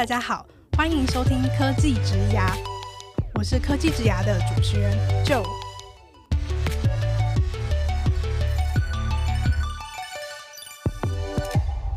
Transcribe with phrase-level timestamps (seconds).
[0.00, 0.46] 大家好，
[0.78, 2.56] 欢迎收听科技职涯，
[3.34, 5.44] 我是科技职涯的主持人 Joe。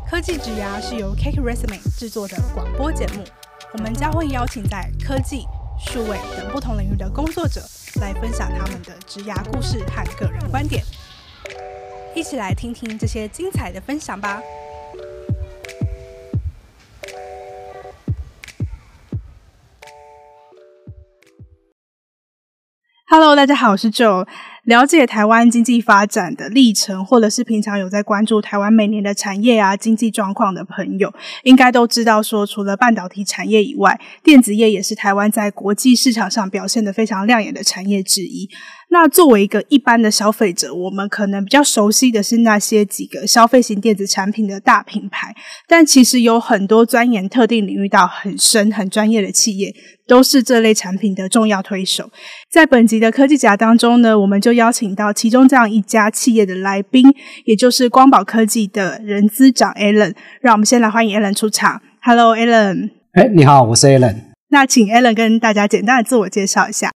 [0.06, 3.24] 科技职涯是由 CakeResume 制作的广播节目，
[3.72, 5.46] 我们将会邀请在科技、
[5.78, 7.62] 数位等不同领域的工作者
[8.02, 10.84] 来分享他们的职涯故事和个人观点，
[12.14, 14.42] 一起来听听这些精彩的分享吧。
[23.16, 24.26] Hello，大家好，我是 Joe。
[24.64, 31.14] 了解台湾经济发展的历程，或者是平常有在关注台湾每年的产业啊、经济状况的朋友，
[31.44, 38.50] 应该都知道说，除了半导体产业以外，电子业也是台湾在国际市场上表现得非常亮眼的产业之一。
[38.88, 45.34] 那作为一个一般的消费者，我们可能比较熟悉的是那些几个消费型电子产品的大品牌，
[45.68, 49.74] 但其实有很多钻研特定领域到很深、很专业的企业，
[50.06, 52.10] 都是这类产品的重要推手。
[52.50, 57.04] 在本集的科技甲当中呢，我们就邀请到其中这样一家企业的来宾，
[57.44, 60.14] 也就是光宝科技的人资长 Alan。
[60.40, 61.80] 让我们先来欢迎 Alan 出场。
[62.02, 62.90] Hello，Alan。
[63.12, 64.16] 哎，你好，我是 Alan。
[64.48, 66.90] 那请 Alan 跟大家简单的自我介绍一下。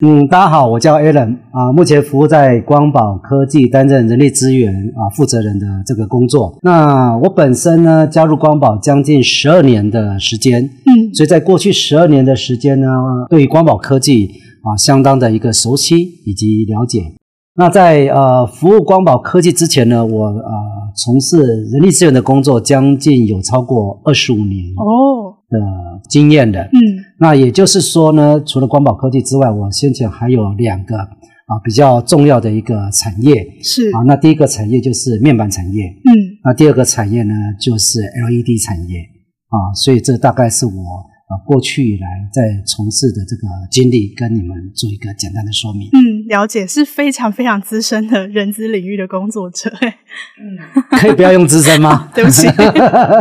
[0.00, 6.56] 嗯，大家好，我叫 Alan 啊，目前服务在光宝科技，担任人力资源啊负责人的这个工作。
[6.62, 12.86] 那我本身呢，加入光宝将近十二年的时间，嗯，所以在过去十二年的时间呢，
[13.28, 14.30] 对于光宝科技
[14.62, 17.14] 啊，相当的一个熟悉以及了解。
[17.56, 20.52] 那在呃服务光宝科技之前呢，我呃
[20.94, 25.58] 从事人力资源的工作，将近有超过二十五年哦的
[26.08, 26.78] 经验的，嗯。
[27.20, 34.02] 那也就是说呢，除了光宝科技之外，我先前还有两个啊比较重要的一个产业是啊。
[34.06, 36.10] 那第一个产业就是面板产业，嗯，
[36.44, 39.00] 那第二个产业呢就是 LED 产业
[39.48, 39.74] 啊。
[39.74, 45.88] 所以这大概是我啊过去以来在从事的这个经历，跟你们做一个简单的说明。
[45.88, 49.70] 嗯，了解，是非常非常资深的人资领域的工作者。
[50.40, 50.58] 嗯，
[50.98, 52.08] 可以不要用资深吗？
[52.14, 52.46] 对不起。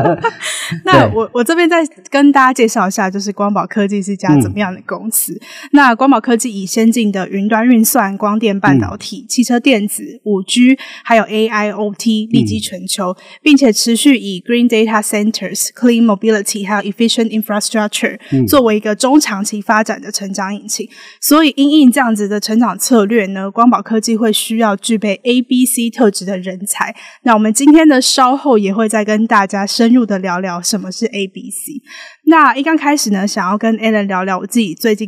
[0.84, 5.34] 那我我这边再跟大家介绍一下，就是光宝科技是一家怎么样的公司？
[5.34, 5.40] 嗯、
[5.72, 20.89] 那光宝科技以先进的云端运算、光电半导体、嗯、汽车电子、五 G，还有 AIoT 立基全球，嗯、并且持续以 Green Data Centers、Clean Mobility 还有 Efficient Infrastructure、嗯、作为一个中长期发展的成长引擎。
[21.22, 26.96] 所以，因应这样子的成长策略呢，光宝科技会需要具备 A、B、C 特质的人才。
[27.24, 30.62] 那我们今天呢，稍后也会再跟大家深入的聊聊。
[30.62, 31.81] 什么是 ABC？
[32.25, 35.07] 那一刚开始呢，想要跟 Alan 聊聊我自己最近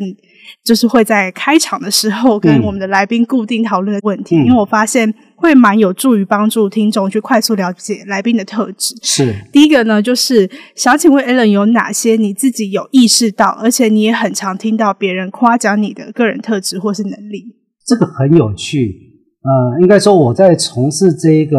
[0.63, 8.95] 就是会在开场的时候跟我们的来宾固定讨论的问题，嗯、因为我发现会蛮有助于帮助听众去快速了解来宾的特质。
[9.01, 17.55] 是第一个呢，就是想请问 Alan 有哪些你自己有意识到，而且你也很常听到别人夸奖你的个人特质或是能力？
[17.89, 18.93] 这个很有趣。
[19.41, 21.57] 呃，应该说我在从事这个。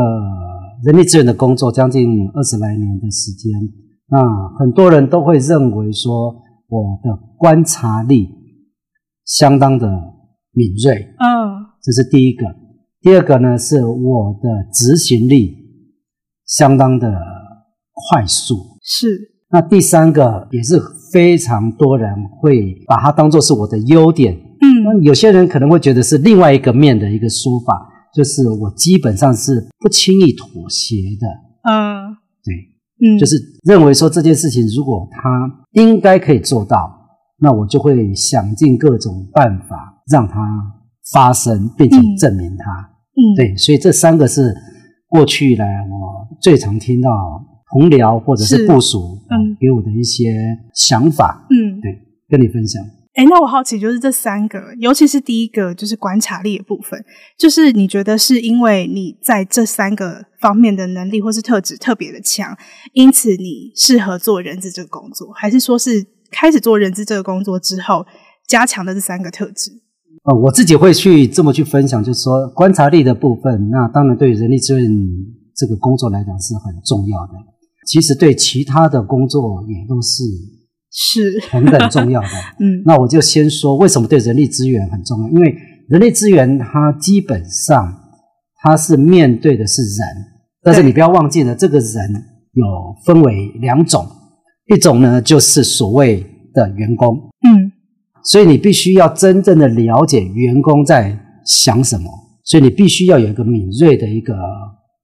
[0.82, 3.52] 人力资源的工作将近二十来年的时间，
[4.08, 6.34] 那很多人都会认为说
[6.68, 8.30] 我的观察力
[9.26, 9.86] 相当的
[10.52, 12.46] 敏锐，嗯，这是第一个。
[13.02, 15.54] 第二个呢，是我的执行力
[16.46, 17.12] 相当的
[17.92, 19.06] 快速，是。
[19.50, 20.80] 那第三个也是
[21.12, 27.88] 非常多人会把它当做是我的优点，嗯，那有些人可能会觉得是另外一个面的一个说法。
[28.12, 31.28] 就是我基本上是不轻易妥协的，
[31.62, 32.10] 嗯，
[32.42, 35.48] 对，嗯，就是认为说这件事情如果他
[35.80, 36.90] 应该可以做到，
[37.38, 40.34] 那我就会想尽各种办法让它
[41.12, 44.52] 发生，并且证明它，嗯，对，所以这三个是
[45.08, 47.08] 过去以来我最常听到
[47.72, 48.66] 同僚或者是。
[48.66, 49.54] 部属嗯。
[49.60, 50.34] 给我的一些
[50.74, 51.96] 想法，嗯，对，
[52.28, 52.82] 跟你分享。
[53.14, 57.04] 诶，那我好奇，就是这三个，尤其是第一个，就是观察力的部分，
[57.36, 62.56] 就是你觉得是因为你在这三个方面的能力或是特质特别的强，
[62.92, 68.06] 因此你适合做人资这个工作，还是说是开始做人资这个工作之后
[68.46, 69.72] 加强的这三个特质？
[70.22, 74.88] 哦，我自己会去这么去分享，就是说观察力的部分，那当然对人力资源
[75.56, 77.32] 这个工作来讲是很重要的，
[77.88, 80.22] 其实对其他的工作也都是。
[80.90, 81.40] 是。
[81.50, 82.28] 同等重要的，
[82.60, 85.54] 嗯，那我就先说为什么对人力资源很重要，因为
[85.88, 87.94] 人力资源它基本上
[88.62, 90.08] 它是面对的是人，
[90.62, 92.64] 但是你不要忘记了，这个人有
[93.04, 94.06] 分为两种，
[94.66, 97.16] 一种呢就是所谓的员工，
[97.48, 97.72] 嗯，
[98.24, 102.10] 所以你必须要真正的了解员工在想什么，
[102.44, 104.34] 所以你必须要有一个敏锐的一个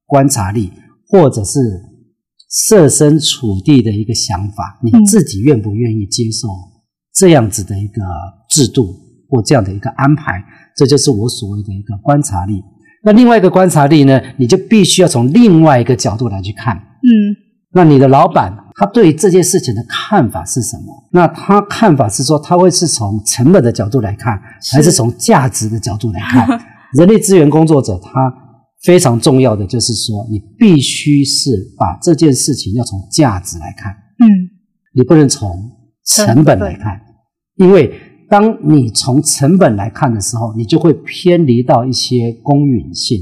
[0.05, 0.71] 观察力，
[1.07, 1.59] 或者是
[2.49, 6.47] 设身处地的一个想法，你自己愿不愿意接受
[7.13, 8.01] 这样子的一个
[8.49, 8.95] 制度
[9.29, 10.43] 或这样的一个安排？
[10.75, 12.63] 这就是我所谓的一个观察力。
[13.03, 16.75] 那另外一个观察力呢，你就必须要从另外一个角度来去看。
[16.75, 17.11] 嗯，
[17.73, 21.09] 那你的老板他对这件事情的看法是什么？
[21.11, 24.39] 那他看法是说，他会是从成本的角度来看，
[24.71, 26.47] 还是从价值的角度来看？
[26.93, 28.46] 人力资源工作者他。
[28.87, 34.25] 非常重要的就是说，你必须是把这件事情要从价值来看，嗯，
[34.93, 35.69] 你不能从
[36.05, 36.97] 成本来看，
[37.57, 37.91] 因为
[38.29, 43.19] 当你从成本来看的时候，你就会偏离到一些公允性；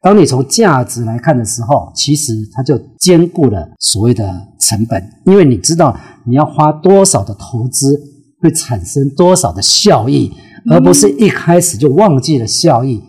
[0.00, 8.00] 当你从价值来看的时候，其实它就兼顾了所谓的成本，因为你知道你要花多少的投资
[8.40, 10.30] 会产生多少的效益，
[10.70, 13.02] 而不是一开始就忘记了效益。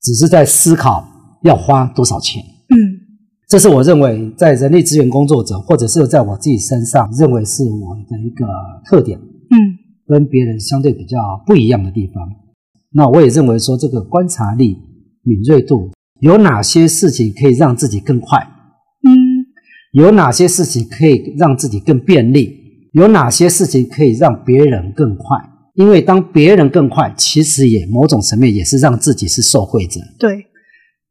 [0.00, 1.06] 只是在思考
[1.42, 2.76] 要花多少钱，嗯，
[3.48, 8.46] 这是我认为在人力资源工作者，或者是在我自己身上认为是我的一个
[8.84, 9.56] 特点，嗯，
[10.06, 12.28] 跟别人相对比较不一样的地方。
[12.92, 14.76] 那我也认为说，这个观察力、
[15.22, 15.90] 敏锐度，
[16.20, 18.38] 有哪些事情可以让自己更快？
[19.06, 19.12] 嗯，
[19.92, 22.56] 有哪些事情可以让自己更便利？
[22.92, 25.38] 有哪些事情可以让别人更快？
[25.74, 30.00] 因为当别人更快，其实也某种层面也是让自己是受惠者。
[30.18, 30.44] 对，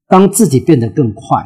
[0.07, 1.43] 当自己变得更快，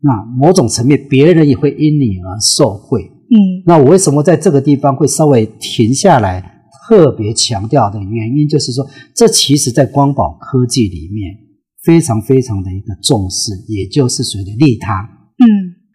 [0.00, 3.02] 那某种层面别人也会因你而受惠。
[3.02, 3.36] 嗯，
[3.66, 6.40] 那我为什么在这个地方会稍微停下来，
[6.86, 11.34] 特别强调的原因，就是说，这其实在光宝科技里面
[11.82, 14.92] 非常非常的一个重视，也就是所谓的利他。
[15.38, 15.46] 嗯，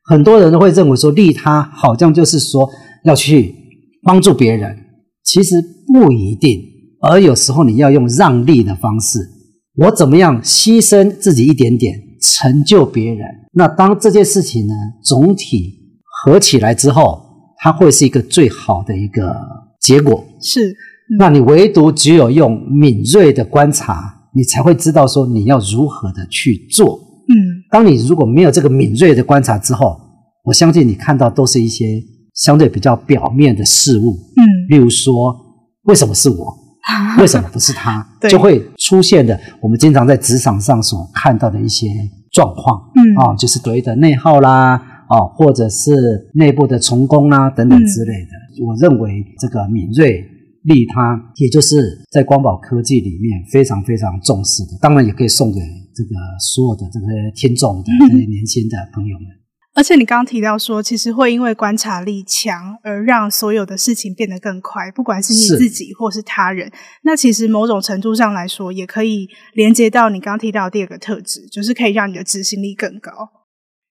[0.03, 2.69] 很多人都会认为说，利他好像就是说
[3.05, 3.55] 要去
[4.03, 4.77] 帮助别人。
[5.23, 5.55] 其实
[5.93, 6.59] 不一定，
[6.99, 9.19] 而有时候你要用让利的方式，
[9.75, 13.27] 我怎么样牺牲自己一点点，成就别人？
[13.53, 14.73] 那当这件事情呢，
[15.03, 15.73] 总体
[16.23, 17.21] 合起来之后，
[17.57, 19.33] 它会是一个最好的一个
[19.79, 20.23] 结果。
[20.41, 20.75] 是，嗯、
[21.18, 27.00] 那你唯独只有用敏锐的观察，你才会知道说你要如何的去做。
[27.29, 27.33] 嗯，
[27.71, 29.97] 当你如果没有这个敏锐的观察之后，
[30.44, 32.03] 我相信你看到都是一些
[32.33, 34.18] 相对比较表面的事物。
[34.35, 34.44] 嗯。
[34.69, 35.33] 例如说，
[35.83, 36.60] 为什么是我？
[37.19, 38.06] 为什么不是他？
[38.19, 41.88] 对就会出现的我们经常在职场上所看到的一些
[42.31, 44.75] 状况，嗯啊，就是所谓的内耗啦，
[45.07, 48.31] 啊，或者是内部的重工啦等等之类的。
[48.60, 50.25] 嗯、我认为这个敏锐
[50.63, 54.78] 利他，也就是在光宝科技里面非常非常重视的。
[54.81, 55.60] 当然，也可以送给
[55.94, 59.28] 这个所有的这些听众的这些年轻的朋友们。
[59.28, 59.40] 嗯
[59.81, 66.72] 而且你刚刚提到说，其实会因为观察力强而让所有的事情变得更快，不管是你自己或是他人。
[67.01, 73.12] 那其实某种程度上来说，也可以连接到你刚刚提到的第二个特质，就是可以让你的执行力更高。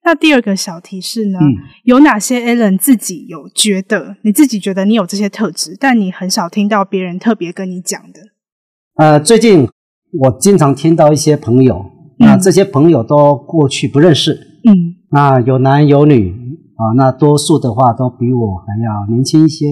[0.04, 1.40] 那第二个小提示呢？
[1.40, 8.20] 嗯、有哪些 Alan 自己有觉得，你自己觉得你有这些特质，但你很少听到别人特别跟你讲的？
[8.94, 9.68] 呃，最近
[10.20, 11.84] 我经常听到一些朋友，
[12.20, 14.60] 嗯、那这些朋友都过去不认识。
[14.62, 14.99] 嗯。
[15.12, 16.30] 那有男有女
[16.76, 19.66] 啊，那多数的话都比我还要年轻一些。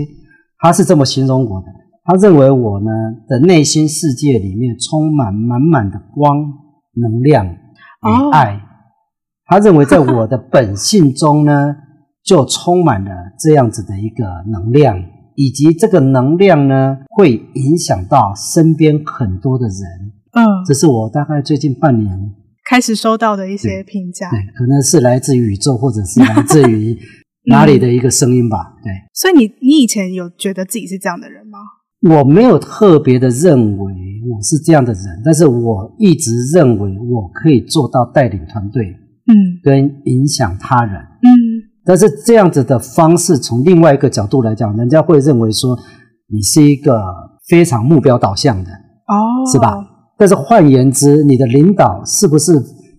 [0.59, 1.67] 他是这么形容我的，
[2.05, 2.91] 他认为我呢
[3.29, 6.37] 的内心世界里面充满满满的光、
[6.95, 8.57] 能量与爱。
[8.57, 8.61] 哦、
[9.47, 11.77] 他认为在我的本性中呢，
[12.25, 15.01] 就充满了这样子的一个能量，
[15.37, 19.77] 以及这个能量呢会影响到身边很多的人。
[20.33, 22.35] 嗯，这是我大概最近半年。
[22.69, 26.95] 开始收到的一些评价，对，可能是来自于宇宙，或者是来自于
[27.49, 28.77] 哪里的一个声音吧。
[28.85, 31.59] 对，所以你你以前有觉得自己是这样的人吗？
[32.11, 33.93] 我没有特别的认为
[34.31, 38.85] 我是这样的人，但是我一直认为我可以做到带领团队，
[39.27, 41.29] 嗯，跟影响他人，嗯。
[41.87, 45.75] 但是这样子的方式，从另外一个角度来讲，人家会认为说
[46.31, 47.03] 你是一个
[47.49, 49.17] 非常目标导向的，哦，
[49.51, 49.75] 是吧？
[50.19, 52.53] 但是换言之，你的领导是不是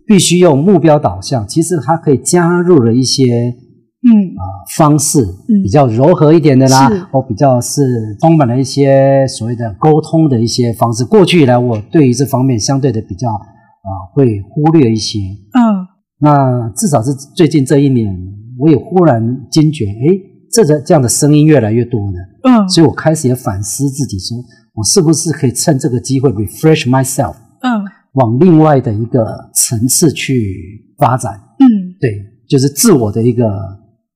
[0.07, 1.45] 必须用目标导向？
[1.45, 7.81] 其实它可以加入了一些，嗯啊、呃、方式，嗯、比较柔和一点的啦，是或比较是
[8.21, 11.03] 充满了一些所谓的沟通的一些方式。
[11.03, 15.19] 过去以来，我对于这方面相对的比较啊、呃、会忽略一些。
[15.19, 15.85] 嗯，
[16.21, 18.15] 那至少是最近这一年，
[18.57, 19.21] 我也忽然
[19.51, 20.07] 惊觉，哎，
[20.53, 22.17] 这个这样的声音越来越多了。
[22.43, 24.37] 嗯，所以我开始也反思自己说。
[24.79, 27.35] 我是不是可以趁这个机会 refresh myself？
[27.61, 27.83] 嗯，
[28.13, 31.33] 往另外的一个层次去发展。
[31.59, 32.09] 嗯，对，
[32.47, 33.45] 就是自我的一个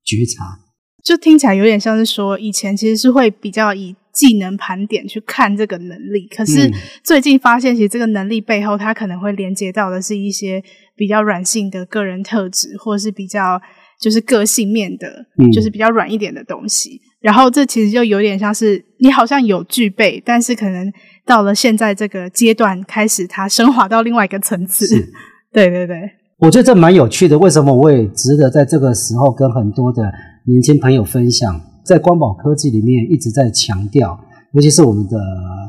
[0.06, 0.58] 觉察。
[1.04, 6.72] 就听起来有点像是说，以前其实是会比较以技能盘点去看这个能力，可是
[7.04, 10.64] 最近发现，其实这个能力背后，它可能会连接到的是一些
[10.96, 13.62] 比较软性的个人特质，或者是比较。
[14.02, 17.00] 就是个性面的，嗯、就是比较软一点的东西。
[17.24, 20.92] 然后这其实就有点像是你好像有具备，但是可能
[21.26, 24.86] 到了现在这个阶段，开始它升华到另外一个层次。
[24.86, 24.96] 是
[25.54, 26.02] 对对对，
[26.40, 27.40] 我觉得这蛮有趣的。
[27.40, 30.04] 为什么我也值得在这个时候跟很多的
[30.48, 31.62] 年轻朋友分享？
[31.86, 34.20] 在光宝科技里面一直在强调，
[34.52, 35.18] 尤其是我们的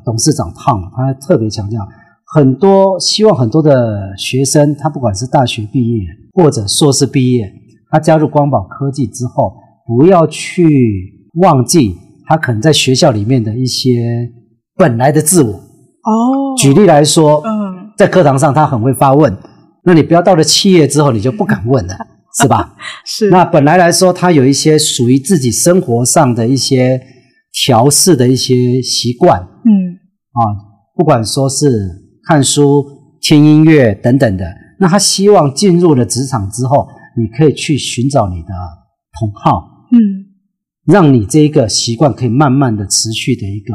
[0.04, 1.86] 董事长 Tom，他特别强调，
[2.34, 6.00] 很多希望很多的学生，他不管是大学毕业
[6.32, 7.52] 或者硕士毕业，
[7.92, 9.54] 他加入光宝科技之后，
[9.86, 11.22] 不要去。
[11.36, 13.90] 忘记他可能在学校里面的一些
[14.76, 16.54] 本来的自我哦。
[16.56, 19.36] 举例来说，嗯，在课堂上他很会发问，
[19.84, 21.94] 那你不要到了企业之后你就不敢问了，
[22.40, 22.76] 是吧？
[23.04, 23.30] 是。
[23.30, 27.00] 那本来来说他有一些属于自己生活上的一些
[27.52, 29.98] 调试的一些习惯，嗯，
[30.32, 30.40] 啊，
[30.96, 31.68] 不管说是
[32.26, 32.84] 看书、
[33.20, 34.44] 听音乐等等的，
[34.78, 38.48] 那他希望进入了职场之后，你可以去寻找你的
[39.18, 40.23] 同好，嗯。
[40.86, 43.72] 让你这一个习惯可以慢慢的持续的一个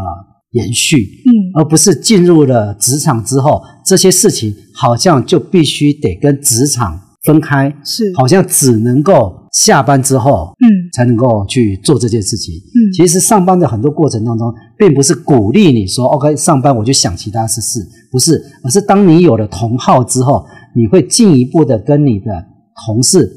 [0.52, 17.80] 延续，嗯，而不是进入了职场之后，这些事情好像就必须得跟职场分开，是，好像只能够下班之后，嗯，才能够去做这件事情，嗯，其实上班的很多过程当中，并不是鼓励你说，OK，上班我就想其他事事，
[18.12, 22.46] 不是，而是当你有了同好之后，你会进一步的跟你的
[22.86, 23.28] 同事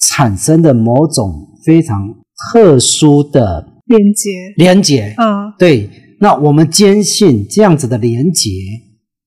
[0.00, 2.21] 产生的某种非常。
[2.50, 5.90] 特殊的连接，连接，嗯，对。
[6.20, 8.48] 那我们坚信这样子的连接，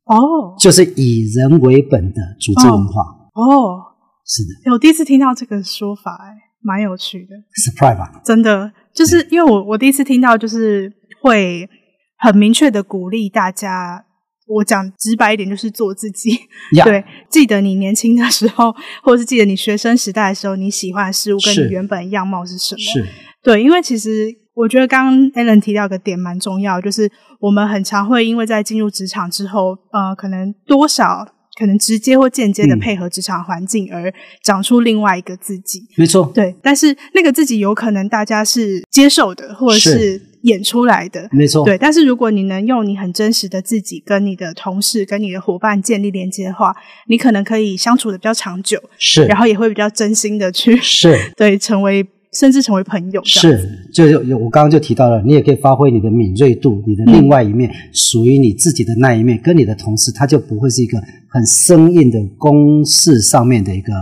[0.06, 3.02] 哦，就是以人为本的组织文化，
[3.34, 3.84] 哦，哦
[4.26, 4.72] 是的。
[4.72, 7.36] 我第一次听到这个说法，哎，蛮有趣的。
[7.62, 8.22] Surprise 吧？
[8.24, 10.90] 真的，就是因为我我第一次听到，就是
[11.22, 11.70] 会
[12.18, 14.06] 很明确的鼓励大家。
[14.48, 16.38] 我讲直白一点，就是做自己。
[16.84, 18.72] 对，记得你年轻的时候，
[19.04, 22.80] 或者是记得你学生时代的时候，你喜欢的事物跟你原本样貌是什么？
[22.80, 23.06] 是。
[23.42, 31.28] 对，因为其实我觉得刚刚 Alan 提到一个点蛮重要，就是我们很常会因为在进入职场之后，呃，可能多少
[31.60, 35.80] 可能直接或间接的配合职场环境，而长出另外一个自己。
[35.80, 36.32] 嗯、没错。
[36.36, 40.35] 对，但是那个自己有可能大家是接受的，或者是。
[40.46, 41.78] 演出来的，没错，对。
[41.78, 46.76] 但是如果你能用你很真实的自己跟你的同事、跟你的伙伴建立连接的话，
[47.08, 53.68] 你可能可以相处的比较长久，是，然后也会比较真心的去，是， 对，成为甚至成为朋友，是。
[53.94, 61.00] 就有我刚刚就提到了，你也可以发挥你的敏锐度，你的另外一面，嗯、属于你自己的那一面，跟你的同事，他就不会是一个
[61.30, 63.94] 很生硬的公事上面的一个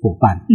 [0.00, 0.52] 伙伴，嗯，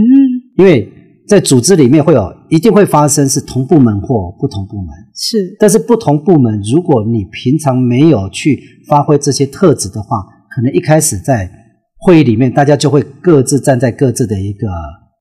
[0.58, 0.92] 因为。
[1.28, 5.56] 在组织里面会有一定会发生是同部门或不同部门，是。
[5.60, 11.52] 但是不同部门，如果你平常没有去发挥这些特质的话，可能一开始在
[11.98, 14.68] 会议里面，大家就会各自站在各自的一个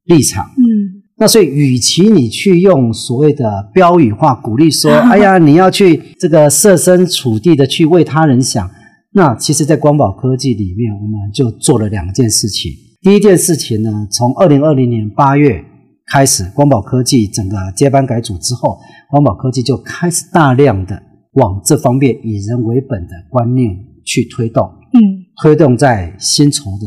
[0.05, 0.45] 立场。
[0.57, 1.03] 嗯。
[1.19, 8.71] 那所以，与其你去用所谓的标语化鼓励说， 哎呀，你要去这个设身处地的去为他人想，
[9.13, 12.71] 那其实，在光宝科技里面，我们就做了两件事情。
[13.01, 15.65] 第一件事情呢，从二零二零年八月。
[16.13, 18.79] 开始，光宝科技整个接班改组之后，
[19.11, 25.01] 光宝科技就开始大量的往这方面以人为本的观念去推动，嗯，
[25.43, 26.87] 推动在薪酬的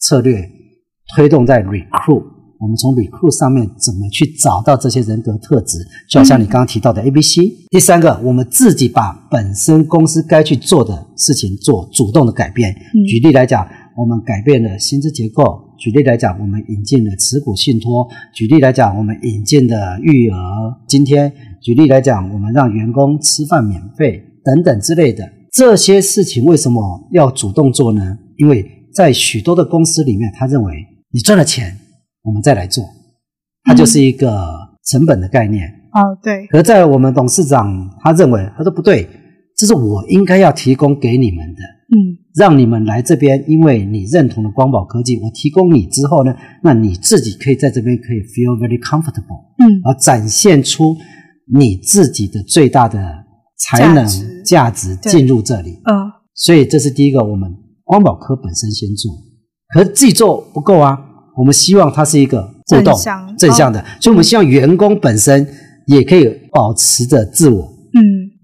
[0.00, 0.48] 策略，
[1.16, 2.22] 推动在 recruit，
[2.60, 5.78] 我们从 recruit 上面怎么去找到这些人格特质，
[6.10, 7.38] 就好像你刚刚提到的 ABC。
[7.38, 7.66] 嗯。
[7.70, 12.70] 第三个，我们自己把本身公司该去做的事情做主动的改变。
[12.72, 13.00] 嗯。
[13.06, 15.67] 举例来讲，我们改变了薪资结构。
[15.78, 20.36] 举例来讲，我们引进了持股信托；举例来讲，我们引进的育儿
[20.88, 21.30] 津贴；
[21.62, 28.18] 举例来讲，我们让员工吃饭免费等等之类的这些事情，为什么要主动做呢？
[28.36, 31.78] 因为在许多的公司里面，他认为你赚了钱，
[32.22, 32.84] 我们再来做，
[33.64, 34.28] 它就是一个
[34.84, 35.68] 成本的概念。
[35.92, 36.46] 哦、嗯，对。
[36.48, 39.08] 可在我们董事长他认为，他说不对，
[39.56, 41.60] 这是我应该要提供给你们的。
[41.88, 42.24] 嗯。
[42.36, 50.96] 让你们来这边，因为你认同了光宝科技，我提供你之后呢，那你自己可以在这边可以 feel very comfortable，嗯，而展现出
[51.52, 53.24] 你自己的最大的
[53.58, 54.06] 才能
[54.44, 57.52] 价值进入这里，嗯，所以这是第一个，我们
[57.82, 59.10] 光宝科本身先做，
[59.74, 60.96] 可是自己做不够啊，
[61.36, 65.44] 我们希望它是一个互动正向正向的，所以我们希望员工本身
[65.88, 67.98] 也可以保持着自我，嗯，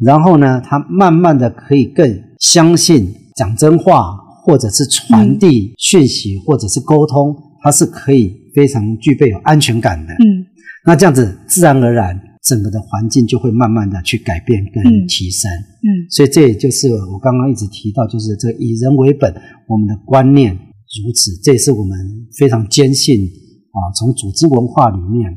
[0.04, 3.14] 然后呢，他慢慢的可以更相信。
[3.34, 10.12] 讲真话，或者是传递讯息，嗯、或者是沟通，它是可以非常具备有安全感的。
[10.14, 10.46] 嗯，
[10.86, 15.50] 那这样子自然而然，整个的环境就会慢慢的去改变跟提升。
[15.50, 19.34] 嗯，嗯，所以这也就是我刚刚一直提到，就是这个以人为本，
[19.66, 21.98] 我们的观念如此，这也是我们
[22.38, 25.36] 非常坚信啊，从组织文化里面，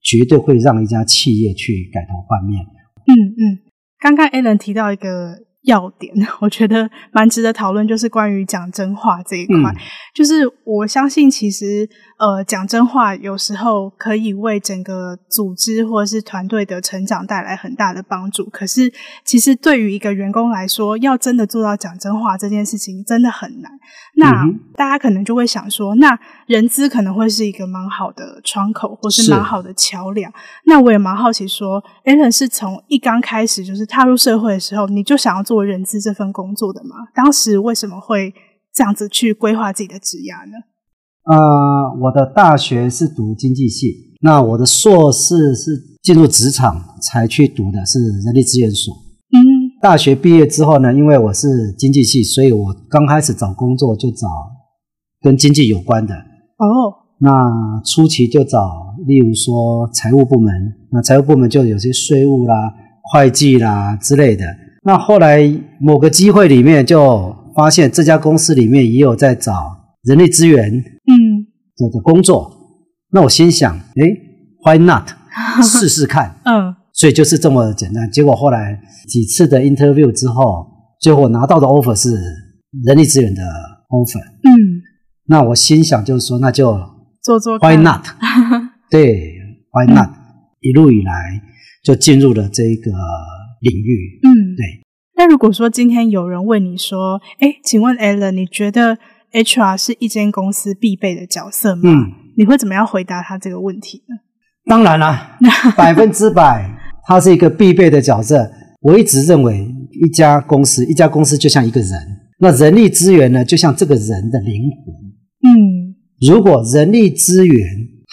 [0.00, 2.64] 绝对会让一家企业去改头换面。
[3.06, 3.58] 嗯嗯，
[4.00, 5.43] 刚刚 Alan 提到一个。
[5.64, 9.70] 要点， 我觉得蛮值得讨论，就是关于讲真话这一块。
[9.72, 9.76] 嗯、
[10.14, 18.44] 就是我相信，其实呃，讲真话有时候可以为整个组织或者是团队的成长带来很大的帮助。
[18.50, 18.92] 可是，
[19.24, 23.72] 其实对于一个员工来说，要真的做到讲真话这件事情，真的很难。
[24.16, 30.30] 那、嗯、大家可能就会想说，那人资可能会是一个蛮好的窗口，或是蛮好的桥梁。
[30.66, 35.54] 那我也蛮好奇说，Allen 是从一刚开始就是踏入社会的时候，你就想要做。
[35.54, 36.96] 做人资这份工作的吗？
[37.14, 38.34] 当时为什么会
[38.72, 40.58] 这样子去规划自己的职涯呢？
[41.24, 41.36] 呃，
[42.02, 45.70] 我的大学是读经济系，那我的硕士是
[46.02, 48.92] 进入职场才去读的是人力资源所。
[49.32, 49.40] 嗯，
[49.80, 54.28] 大学毕业之后呢，因为我是经济系，所以我刚开始找工作就找
[55.22, 56.14] 跟经济有关的。
[56.14, 60.52] 哦，那初期就找，例如说财务部门，
[60.92, 62.72] 那财务部门就有些税务啦、
[63.12, 64.44] 会计啦之类的。
[64.84, 65.50] 那后来
[65.80, 69.52] 某个机会里面就发现这家公司里面也有在找
[70.02, 70.84] 人力资源，
[71.74, 72.50] 嗯，做的工作。
[73.10, 74.02] 那我心想，诶
[74.64, 75.10] ，Why not？
[75.62, 78.10] 试试看，嗯，所以就是这么简单。
[78.10, 80.66] 结果后来几次的 interview 之后，
[81.00, 82.16] 最后拿到的 offer 是
[82.84, 83.42] 人力资源的
[83.88, 84.52] offer，嗯，
[85.26, 86.78] 那我心想就是说，那就
[87.22, 88.06] 做做，Why not？
[88.90, 89.34] 对
[89.72, 90.10] ，Why not？
[90.60, 91.42] 一路以来
[91.82, 92.92] 就进入了这个。
[93.60, 94.82] 领域，嗯，对。
[95.16, 98.98] 那如果说今天有人问你说，哎，请问 Alan，你觉得
[99.34, 101.82] HR 是一间公司必备的角色吗？
[101.84, 104.14] 嗯，你会怎么样回答他这个问题呢？
[104.66, 105.36] 当然了，
[105.76, 106.70] 百分之百，
[107.06, 108.48] 他是一个必备的角色。
[108.80, 109.68] 我一直认为，
[110.04, 111.90] 一家公司，一家公司就像一个人，
[112.38, 114.94] 那人力资源呢，就像这个人的灵魂。
[115.42, 117.66] 嗯，如果人力资源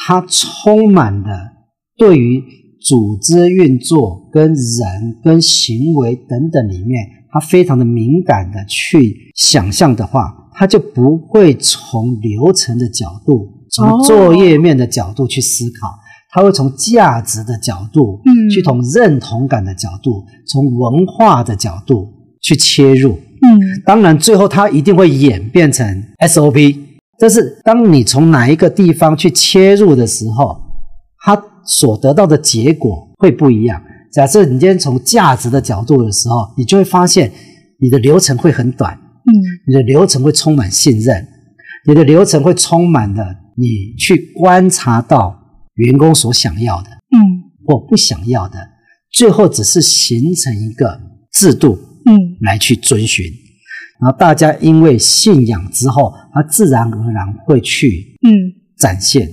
[0.05, 1.51] 它充满了
[1.97, 2.43] 对于
[2.81, 15.87] 组织运作跟人跟行为等等里面，他非常的敏感的去想象的话，他就不会从流程的角度、从作业面的角度去思考，
[16.31, 22.07] 他会从价值的角度，嗯，去从认同感的角度，从文化的角度
[22.42, 26.77] 去切入，嗯，当然最后他一定会演变成 SOP，
[27.18, 30.61] 但是当你从哪一个地方去切入的时候，
[31.25, 31.44] 他。
[31.64, 33.79] 所得到的结果会不一样。
[34.11, 37.31] 假设你今天从价值的角度的时候，你就会发现
[37.79, 39.31] 你的流程会很短，嗯，
[39.68, 41.27] 你的流程会充满信任，
[41.88, 45.40] 你的流程会充满了你去观察到
[45.75, 48.57] 员工所想要的，嗯，或不想要的，
[49.12, 51.00] 最后只是形成一个
[51.31, 53.25] 制度，嗯，来去遵循，
[54.01, 58.31] 然后大家因为信仰之后，他自然而然会去，嗯，
[58.77, 59.29] 展现。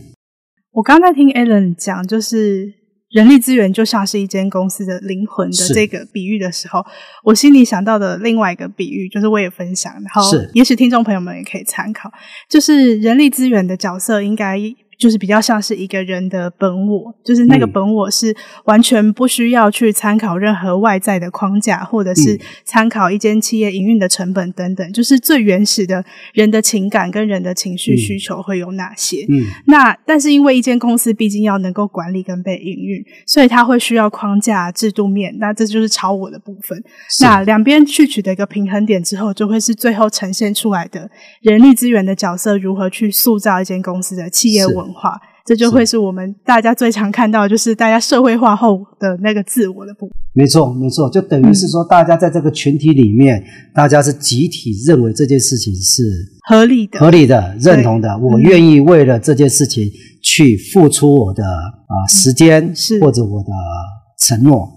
[0.73, 2.73] 我刚才听 Alan 讲，就是
[3.11, 6.85] 人力资源就像是一间公司的灵魂的这个比喻的时候，
[7.25, 12.11] 我心里想到的另外一个比喻，就是我也分享，然后也许听众朋友们也可以参考，
[12.49, 14.59] 就是人力资源的角色应该。
[14.99, 29.25] 就是比较像是一个人的本我，就是那个本我是完全不需要去参考任何外在的框架，或者是参考一间企业营运的成本等等，就是最原始的人的情感跟人的情绪需求会有哪些？
[29.29, 36.83] 嗯，那但是因为一间公司毕竟要能够管理跟被营运，所以它会需要框架、制度面，那这就是超我的部分。
[37.21, 41.09] 那两边去取得一个平衡点之后，就会是最后呈现出来的
[41.41, 45.21] 人力资源的角色如何去塑造一间公司的企业文化。
[45.45, 50.11] 这就会是我们大家最常看到，就是大家社会化后的那个自我的部分。
[50.35, 56.03] 没错，没错，就等于是说，大家在这个群体里面，嗯、大家是集体认为这件事情是
[56.51, 58.19] 合理的、合理的、认同的。
[58.19, 59.91] 我愿意为了这件事情
[60.23, 63.51] 去付出我的啊、呃、时间，是或者我的
[64.21, 64.71] 承诺。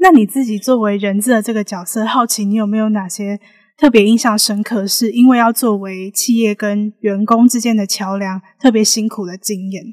[0.00, 3.38] 那你自己作为人质的这个角色，好奇你有没有哪些？
[3.78, 9.84] 特别印象深刻，是因为要作为企业跟员工之间的桥梁，特别辛苦的经验。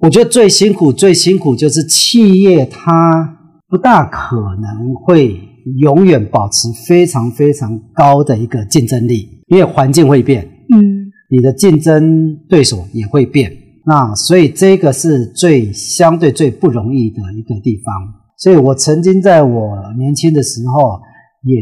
[0.00, 5.40] 我觉得最辛苦、最辛苦就是企业，它不大可能会
[5.78, 10.42] 永远保持非常非常高的一个竞争力，因为环境会变，
[10.74, 13.50] 嗯，你的竞争对手也会变，
[13.86, 17.94] 那所以这个是最相对最不容易的一个地方。
[18.36, 21.00] 所以我曾经在我年轻的时候
[21.42, 21.56] 也。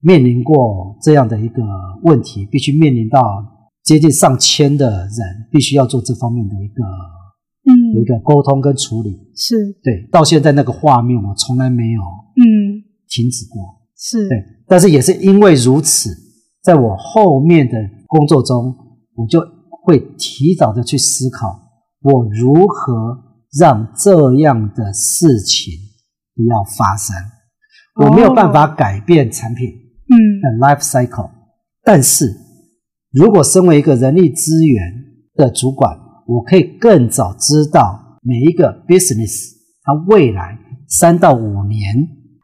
[0.00, 1.62] 面临过这样的一个
[2.02, 3.20] 问题，必须面临到
[3.82, 6.82] 接近上千的人，必须要做这方面的一个
[7.66, 9.10] 嗯一个沟通跟处理。
[9.34, 13.62] 是对，到现在那个画面我从来没有嗯停止过。
[13.96, 16.10] 是对，但是也是因为如此，
[16.62, 17.74] 在我后面的
[18.06, 18.74] 工作中，
[19.14, 19.40] 我就
[19.82, 21.48] 会提早的去思考
[22.00, 23.18] 我如何
[23.58, 25.74] 让这样的事情
[26.34, 27.14] 不要发生？
[27.96, 29.68] 我没有办法改变产品
[30.42, 31.32] 的 life cycle，嗯，
[31.84, 32.36] 但是
[33.12, 34.80] 如果身为一个人力资源
[35.34, 41.80] 的主管，我可以更早知道每一个 business 它未来三到五年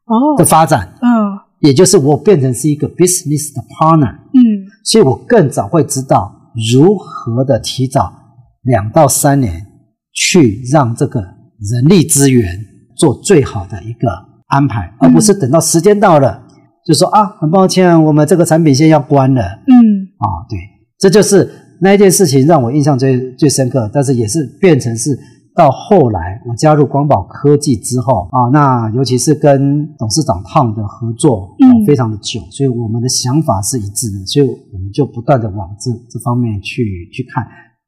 [0.07, 0.37] 哦。
[0.39, 8.13] 的发展，哦，嗯，也就是我变成是一个 business 的 partner，嗯，所以我更早会知道如何的提早
[8.63, 9.67] 两到三年
[10.13, 12.59] 去让这个人力资源
[12.97, 14.09] 做最好的一个
[14.47, 16.46] 安排，而不是等到时间到了，嗯，
[16.87, 19.75] 就说啊，很抱歉，我们这个产品线要关了，嗯，
[20.19, 20.57] 啊，对，
[20.99, 25.19] 这就是那一件事情让我印象最最深刻，但是也是变成是。
[25.57, 37.43] 到后来，我加入光宝科技之后啊，那尤其是跟董事长 Tom 的合作，嗯，非常的久，所以我们的想法是一致的，所以我们就不断的往这这方面去去看，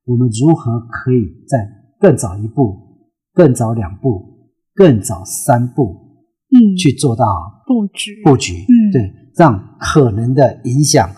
[0.06, 1.68] 我们如何可以在
[2.00, 2.74] 更早一步、
[3.34, 4.24] 更早两步、
[4.74, 5.94] 更早三步，
[6.50, 7.24] 嗯，去做到
[7.66, 8.20] 布局。
[8.24, 11.10] 布局，嗯，对，让可能的影响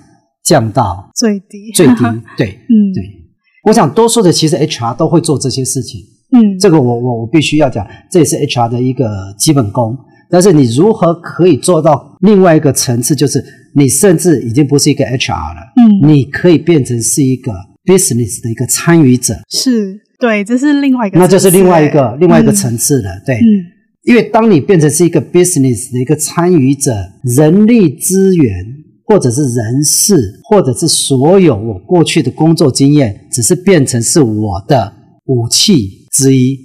[0.43, 1.71] 降到最低。
[1.75, 2.03] 最低，
[2.37, 3.05] 对，嗯，对，
[3.65, 6.01] 我想多数的其实 HR 都会做这些事情。
[6.33, 9.97] 嗯，这个我我我必须要讲，这也是 HR 的一个基本功。
[10.33, 17.53] 但是你如何可以做到另外一个层次，就是你甚至已经不是一个 HR 了，嗯，你可以变成是一个
[17.85, 23.43] business 的一个参与者，是对，这是另外一个，那就是另外一个另外一个层次了，对，嗯，
[24.05, 28.53] 因为当你变成是一个 business 的一个参与者，人力资源
[29.05, 34.93] 或者是人事，或者是所有我过去的工作经验，只是变成是我的
[35.27, 35.99] 武器。
[36.13, 36.59] 之一，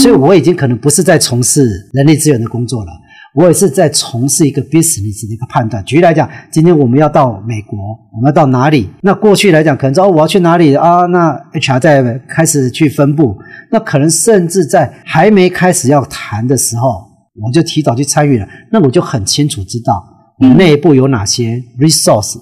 [0.00, 2.92] 所以我已经可能不是在从事人力资源的工作了，
[3.34, 5.84] 我也是在从事一个 business 的一个判断。
[5.84, 7.76] 举例来讲，今天我们要到美国，
[8.12, 8.88] 我们要到哪里？
[9.02, 11.06] 那过去来讲，可能说哦，我要去哪里啊？
[11.06, 13.36] 那 HR 在开始去分布，
[13.72, 17.04] 那可能甚至在还没开始要谈的时候，
[17.42, 18.46] 我就提早去参与了。
[18.70, 20.04] 那我就很清楚知道
[20.38, 22.36] 我内部有哪些 resource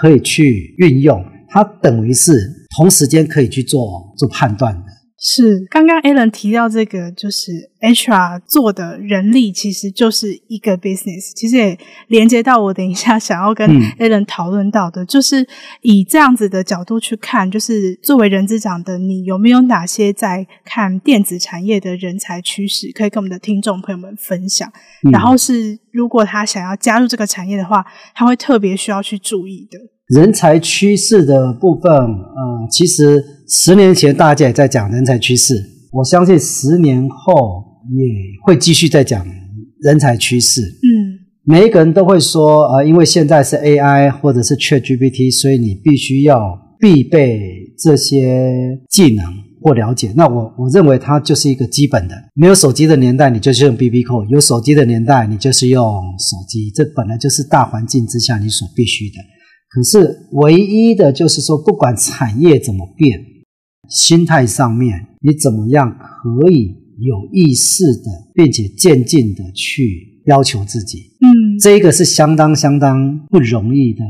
[0.00, 2.32] 可以去运用，它等于是
[2.76, 4.95] 同时间可以去做做判断的。
[5.18, 13.66] 是，刚刚 Alan 提到这个，就是 HR 做的人力其实就是一个 business，其实也连接到我等一下想要跟
[13.98, 15.48] Alan 讨论到的，嗯、就是
[15.80, 24.70] 以这样子的角度去看，就是作为人资长的你，有没有哪些在看电子产业的人才趋势，可以跟我们的听众朋友们分享？
[25.02, 27.82] 嗯、然后是如果他想要加入这个产业的话，
[28.14, 29.78] 他会特别需要去注意的。
[30.08, 35.54] 人才趋势的部分，呃，其实十年前大家也在讲人才趋势，
[35.90, 38.06] 我相信十年后也
[38.44, 39.26] 会继续在讲
[39.80, 40.60] 人才趋势。
[40.62, 49.24] 嗯，每一个人都会说，呃，因为现在是 AI 或者是 ChatGPT，所以你必须要必备这些技能
[49.60, 50.12] 或了解。
[50.14, 55.84] 那我我认为它就是一个基本的，没有手机的年代，你就是用 BB Call；有手机的年代，你就是用
[56.16, 56.70] 手机。
[56.72, 59.16] 这本来就是大环境之下你所必须的。
[59.68, 63.24] 可是，唯一的就是说，不管产业怎么变，
[63.88, 74.00] 心态上面你怎么样可以有意识的，并且渐进的去要求自己，嗯，这个是相当相当不容易的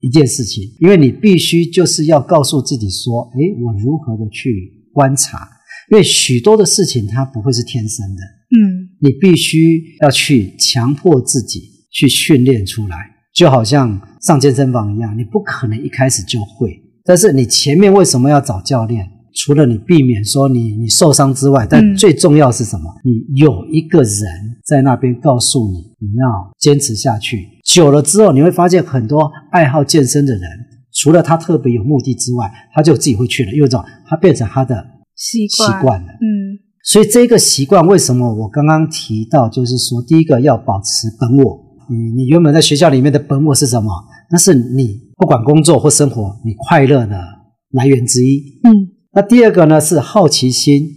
[0.00, 5.48] 一件事情，因为你必须就是要告诉自己说，诶，我如何的去观察，
[5.90, 8.22] 因为许多的事情它不会是天生的，
[8.56, 11.60] 嗯，你必须要去强迫自己
[11.92, 12.96] 去训练出来。
[13.32, 16.80] 就好像上健身房一样，你不可能一开始就会。
[17.04, 19.08] 但是你前面为什么要找教练？
[19.32, 22.90] 除了你避免说你你受伤之外，但最重要是什么？
[23.04, 24.22] 嗯、你有一个人
[24.64, 27.46] 在那边告诉你，你要坚持下去。
[27.64, 30.42] 久了之后，你会发现很多爱好健身的人，
[30.92, 36.08] 除了他特别有目的之外，他就自己会去了，因为这种他变成他的习惯习惯了。
[36.08, 41.66] 嗯，所以这个习惯为什么我刚刚提到，就是说第一个要保持本我。
[41.88, 43.90] 你你原本在学校里面的本我是什么？
[44.30, 47.20] 那是你不管工作或生活，你快乐的
[47.70, 48.60] 来源之一。
[48.64, 48.70] 嗯，
[49.12, 50.88] 那第二个呢是好奇心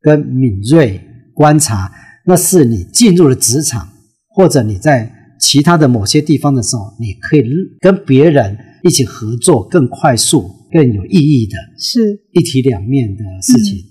[0.00, 1.00] 跟敏锐
[1.34, 1.92] 观察，
[2.26, 3.88] 那是你进入了职场
[4.28, 7.42] 或者你在其他的某些地方的时候，你可以
[7.80, 12.20] 跟别人一起合作，更快速、更有意义的，是。
[12.32, 13.78] 一体两面的事情。
[13.78, 13.86] 嗯。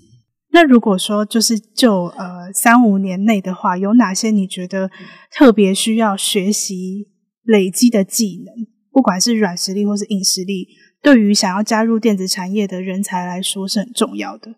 [0.52, 4.90] 那如果说就是就呃三五年内的话，有哪些你觉得
[5.32, 7.08] 特别需要学习
[7.44, 10.68] 累积的技能，不管是软实力或是硬实力，
[11.02, 14.54] 对于想要加入电子产业的人才来说是很重要的？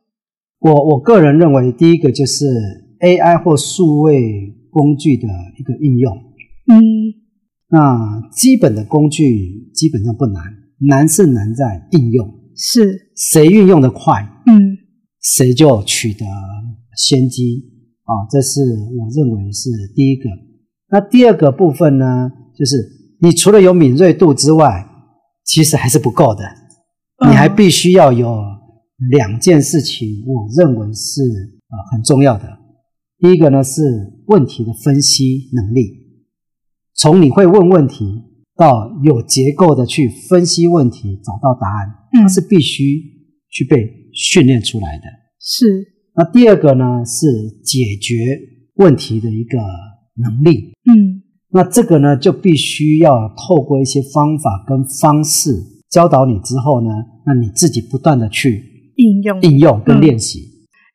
[0.60, 2.44] 我我个人认为，第一个就是
[3.00, 6.16] AI 或数位工具的一个应用。
[6.68, 6.80] 嗯，
[7.68, 10.42] 那基本的工具基本上不难，
[10.78, 12.32] 难是难在应用。
[12.54, 14.28] 是，谁运用的快？
[14.46, 14.78] 嗯。
[15.20, 16.26] 谁就取得
[16.96, 17.62] 先机
[18.02, 20.28] 啊，这是我认为是第一个。
[20.90, 22.76] 那第二个部分呢，就是
[23.22, 24.84] 你除了有敏锐度之外，
[25.44, 26.42] 其实还是不够的，
[27.28, 28.42] 你还必须要有
[29.10, 31.22] 两件事情，我认为是
[31.68, 32.58] 啊很重要的。
[33.20, 33.80] 第一个呢是
[34.26, 35.88] 问题的分析能力，
[36.94, 38.22] 从你会问问题
[38.56, 43.00] 到有结构的去分析问题，找到答案，嗯是必须
[43.50, 45.04] 去被训练出来的。
[45.40, 45.92] 是。
[46.16, 47.26] 那第二个呢是
[47.62, 48.16] 解决
[48.74, 49.58] 问题的一个
[50.16, 50.72] 能力。
[50.90, 51.21] 嗯。
[51.52, 55.50] 那这个呢就必须要透过一些方法跟方式
[55.90, 56.88] 教导你之后呢，
[57.26, 60.40] 那你自己不断的去应用、应用跟练习。
[60.40, 60.48] 嗯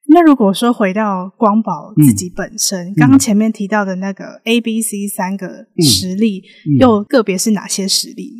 [0.09, 6.41] 那如果说回到光宝自己本身，刚刚、嗯、前面提到的那个 A、B、C 三个实力，
[6.79, 8.31] 又个别是哪些实力？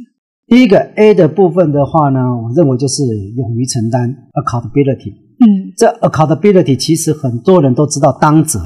[0.48, 3.04] 第一个 A 的部分的话呢，我认为就是
[3.36, 5.12] 勇于承担 （accountability）。
[5.12, 8.62] 嗯，这 accountability 其实很多人都知道当责，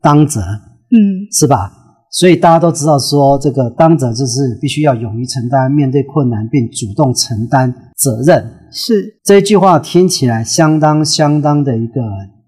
[0.00, 1.70] 当责，嗯，是吧？
[2.10, 8.44] 所以大家都知道说，这个当者就是必须要勇于承担，面对困难并主动承担责任。
[8.72, 12.00] 是这一句话听起来相当相当的一个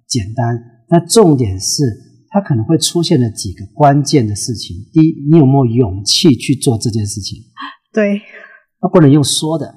[0.09, 1.85] 简单，那重点是
[2.31, 4.77] 它可能会出现了几个关键的事情。
[4.93, 7.39] 第一，你有没有勇气去做这件事情？
[7.93, 8.21] 对，
[8.83, 9.73] 那不能用说的。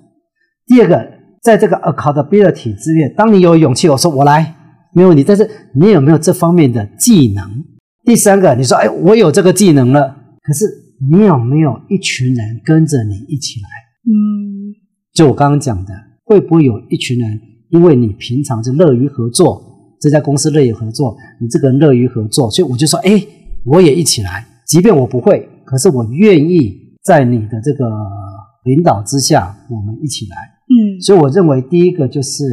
[0.66, 1.08] 第二个，
[1.44, 4.56] 在这个 accountability 之列，当你有勇气，我说我来，
[4.94, 5.24] 没有问题。
[5.24, 7.64] 但是你有没有这方面的技能？
[8.06, 10.66] 第三个，你说哎，我有这个技能了，可是
[11.12, 13.68] 你有没有一群人跟着你一起来？
[14.08, 14.72] 嗯，
[15.14, 15.94] 就我刚刚讲的。
[16.28, 17.40] 会不会有一群人，
[17.70, 19.62] 因为你平常就乐于合作，
[20.02, 23.24] 这家公司乐于合作，你这个人乐于合作，所以我就说，哎，
[23.64, 27.86] 我也一起来，即便我不会，可是我愿意在你的这个
[28.64, 30.36] 领导之下，我们一起来。
[30.66, 32.44] 嗯，所以我认为第一个就是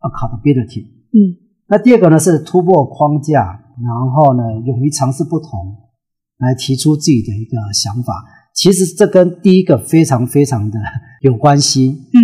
[0.00, 0.84] accountability。
[1.12, 1.36] 嗯，
[1.68, 5.76] 那第二个呢是突破框架，然后呢勇于尝试不同，
[6.38, 8.12] 来提出自己的一个想法。
[8.54, 10.78] 其实这跟第一个非常非常的
[11.20, 12.08] 有关系。
[12.12, 12.20] 嗯。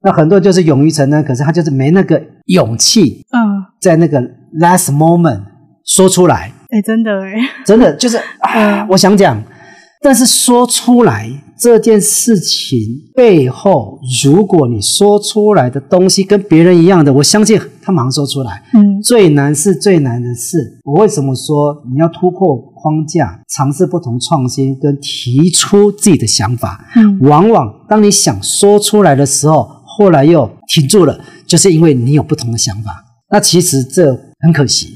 [0.00, 4.20] 那很多人就是勇于承担，可是他就是没那个勇气，嗯，在那个
[4.60, 5.42] last moment
[5.84, 6.52] 说出来。
[6.68, 7.34] 哎，真的哎，
[7.66, 9.42] 真的就是，啊，我想讲，
[10.00, 11.28] 但是说出来
[11.58, 12.78] 这件事情
[13.14, 18.62] 背后，如果你说出来的东西跟别人一样的，我相信他马上说出来。
[18.74, 26.86] 嗯，最难是最难的是，我为什么说你要突破框架，尝试不同创新，跟提出自己的想法？
[26.96, 29.76] 嗯，往往当你想说出来的时候。
[30.00, 33.04] 后来又停住了，就是因为你有不同的想法。
[33.32, 34.86] 那其实这很可惜，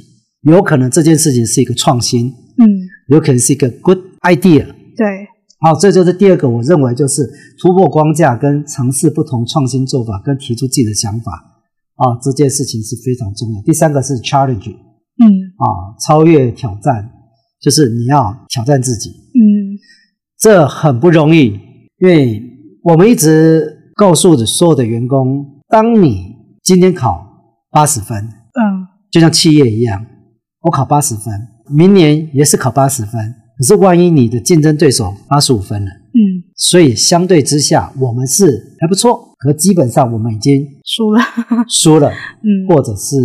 [0.42, 2.62] 有可能这件事情是一个创新，嗯，
[3.08, 4.64] 有可能是一个 good idea。
[4.96, 5.26] 对，
[5.62, 7.22] 好，这就是第二个，我认为就是
[7.60, 11.32] 突破框架跟尝试不同创新做法，跟提出自己的想法
[11.94, 13.62] 啊，这件事情是非常重要。
[13.62, 15.24] 第三个是 challenge，嗯，
[15.56, 17.08] 啊，超越挑战，
[17.60, 19.78] 就是你要挑战自己，嗯，
[20.38, 21.60] 这很不容易，
[22.00, 22.42] 因为
[22.82, 23.78] 我们一直。
[23.94, 27.22] 告诉着所有的员工，当你今天考
[27.70, 30.04] 八十分，嗯，就像企业一样，
[30.62, 31.24] 我考八十分，
[31.70, 33.34] 明年也是考八十分。
[33.62, 41.20] 可是万一你的竞争对手八十五分了，嗯，所以相对之下，我们是还不错，可基本上我们已经输了，
[41.70, 43.16] 输了，嗯，或者是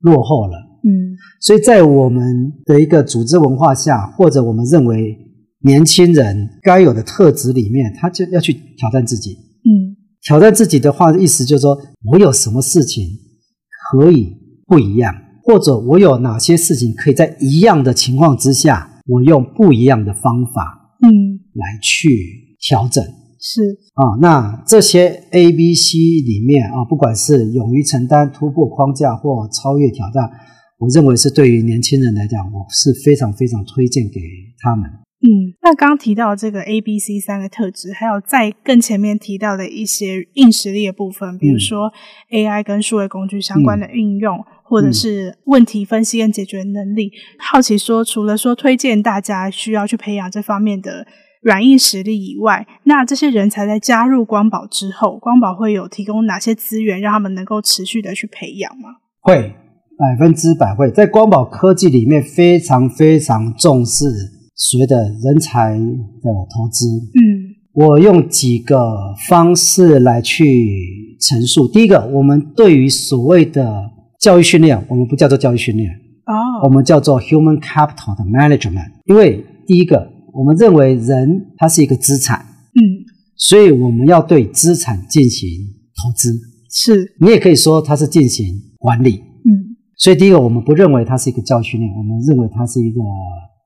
[0.00, 1.12] 落后了，嗯。
[1.42, 5.14] 所以在我们的一个组织文化下，或者我们认为
[5.60, 9.32] 年轻人该有的特质里面，他就要去挑战自己。
[9.32, 9.94] 嗯。
[10.22, 11.78] 挑战自己的话，意思就是说
[12.10, 13.04] 我有什么事情
[13.92, 14.32] 可以
[14.66, 23.04] 不一样，或者我有哪些事情可以在一样的情况之下，我用不一样的方法，嗯，来去调整。
[23.38, 23.60] 是
[23.94, 30.28] 啊，那这些 A、B、C 里面啊，不管是勇于承担、突破框架或超越挑战，
[30.78, 34.20] 我认为是对于年轻人来讲，我是非常非常推荐给
[34.58, 34.90] 他们。
[35.20, 41.92] 嗯，那刚刚提到这个 A、B、C 三个特质，还有在更前面提到的一些硬实力的部分，比如说
[42.30, 47.06] AI 跟数位工具相关的应用，嗯、或者是问题分析跟解决能力。
[47.06, 51.06] 嗯、好奇说，除了说推荐大家需要去培养这方面的
[51.42, 58.88] 软硬实力以外，那这些人才在加入光宝之后，光宝会有提供哪些资源让他们能够持续的去培养吗？
[59.20, 59.54] 会，
[59.96, 60.90] 百分之百会。
[60.90, 64.04] 在光宝科技里面，非常非常重视。
[64.58, 71.68] 所谓的人才的投资，嗯，我用几个方式来去陈述。
[71.68, 73.90] 第一个，我们对于所谓的
[74.26, 75.88] 教育训练，我们不叫做教育训练，
[76.24, 76.34] 哦，
[76.64, 78.90] 我们叫做 human capital 的 management。
[79.04, 85.48] 因为第一个，我们认为人他是一个资产，嗯，所以我们要对资产进行
[85.94, 86.36] 投资。
[86.68, 89.12] 是，你也可以说它是进行管理，
[89.44, 92.98] 嗯，所以第一个，我们不认为它是一个教育训练，我们认为它是一个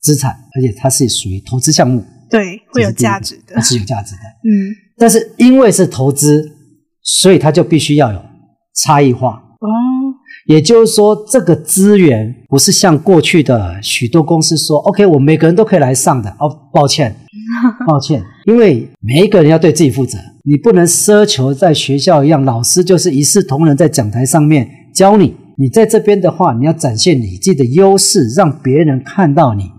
[0.03, 4.21] 资产，而且它是属于投资项目，对，会有价值的，它是有价值的。
[4.45, 6.53] 嗯，但是因为是投资，
[7.01, 8.21] 所以它就必须要有
[8.75, 9.43] 差异化。
[9.61, 9.69] 哦，
[10.51, 16.29] 也就是说，这个资源不是像过去的许多公司说，OK，我每个人都可以来上的。
[16.41, 17.15] 哦，抱歉，
[17.87, 25.37] 抱歉，因为每一个人要对自己负责，你不能奢求在学校一样，老师就是一视同仁在讲台上面教你。
[25.57, 29.71] 你在这边的话，你要展现你自己的优势，让别人看到你，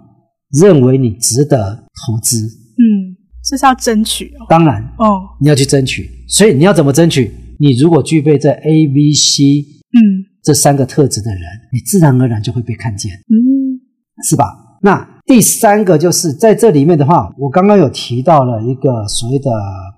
[0.58, 2.38] 认为你值得投资。
[2.38, 4.46] 嗯，这是要争取哦。
[4.48, 6.10] 当然哦，你要去争取。
[6.30, 7.30] 所以你要怎么争取？
[7.60, 13.12] 你如果具备这 A、B、C，嗯，这三个特质的人，你自然而然就会被看见。
[13.30, 13.80] 嗯，
[14.28, 14.46] 是吧？
[14.84, 19.52] 那第三个就是在这里面的话，我刚刚有提到了一个所谓的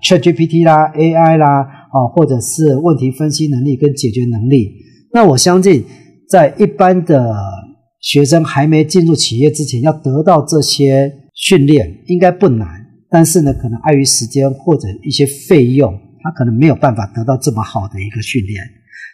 [0.03, 4.73] ChatGPT 啦、AI 啦，啊，或者是问题分析能力跟解决能力。
[5.13, 5.85] 那我相信，
[6.29, 7.33] 在一般的
[8.01, 12.67] 学生还没进入企业之前，要得到这些训练应该不难。
[13.09, 18.61] 但是呢，可能碍于时间或者一些费用，他可能没有办法得到这么好的一个训练。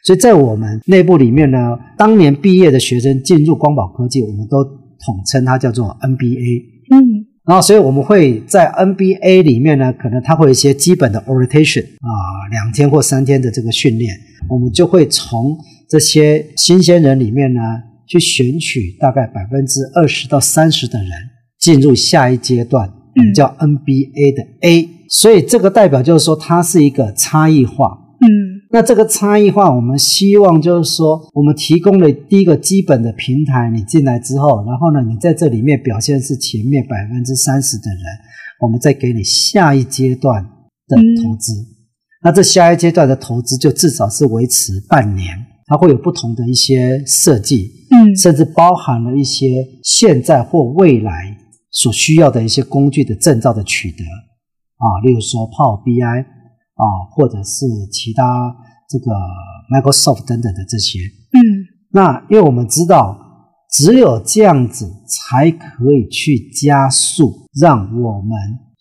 [0.03, 6.63] 所以在我们内部里面呢，当年毕业的学生进入光宝科技，我们都统称它叫做 NBA。
[6.91, 12.09] 嗯，然后所以我们会在 NBA 里面呢，可能它会有一些基本的 orientation 啊，
[12.51, 14.15] 两天或三天的这个训练，
[14.49, 15.57] 我们就会从
[15.87, 17.61] 这些新鲜人里面呢，
[18.07, 21.09] 去选取大概百分之二十到三十的人
[21.59, 28.27] 进入下一阶段，嗯，叫 NBA 的 A，所以这个代表就是说它是一个差异化，嗯，
[28.71, 38.03] 那这个差异化，我们希望就是说，我们提供了第一个基本的平台，你进来之后，然后呢，你在这里面表现是前面百分之三十的人，
[38.61, 40.43] 我们再给你下一阶段
[40.87, 41.65] 的投资，嗯，
[42.23, 45.27] 那这下一阶段的投资就至少是维持半年。
[45.71, 51.37] 它会有不同的一些设计，嗯，甚至包含了一些现在或未来
[51.69, 54.03] 所需要的一些工具的证照的取得。
[54.03, 56.25] 啊，例如说 Power BI
[56.79, 58.55] 啊，或者是其他
[58.89, 59.11] 这个
[59.69, 61.37] Microsoft 等等的这些，嗯，
[61.91, 63.19] 那因为我们知道，
[63.71, 68.31] 只有这样子才可以去加速，让我们。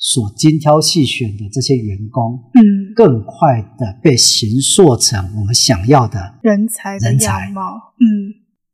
[0.00, 8.06] 所精挑细选的这些员工，嗯，更快的被形塑成我们想要的人才人才，嗯。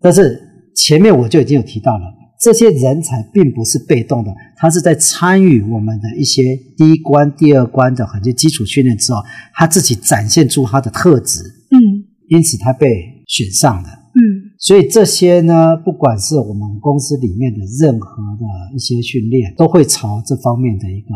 [0.02, 0.38] 但是
[0.76, 2.13] 前面我就已经有提到了，
[2.44, 9.22] 这些人才并不是被动的，他是在参与我们的一些第一关、第二关的很多基础训练之后，
[9.54, 12.87] 他自己展现出他的特质，嗯，因此他被
[13.26, 13.88] 选上的。
[13.88, 14.20] 嗯，
[14.59, 21.09] 所以这些呢，不管是我们公司里面的任何的一些训练，都会朝这方面的一个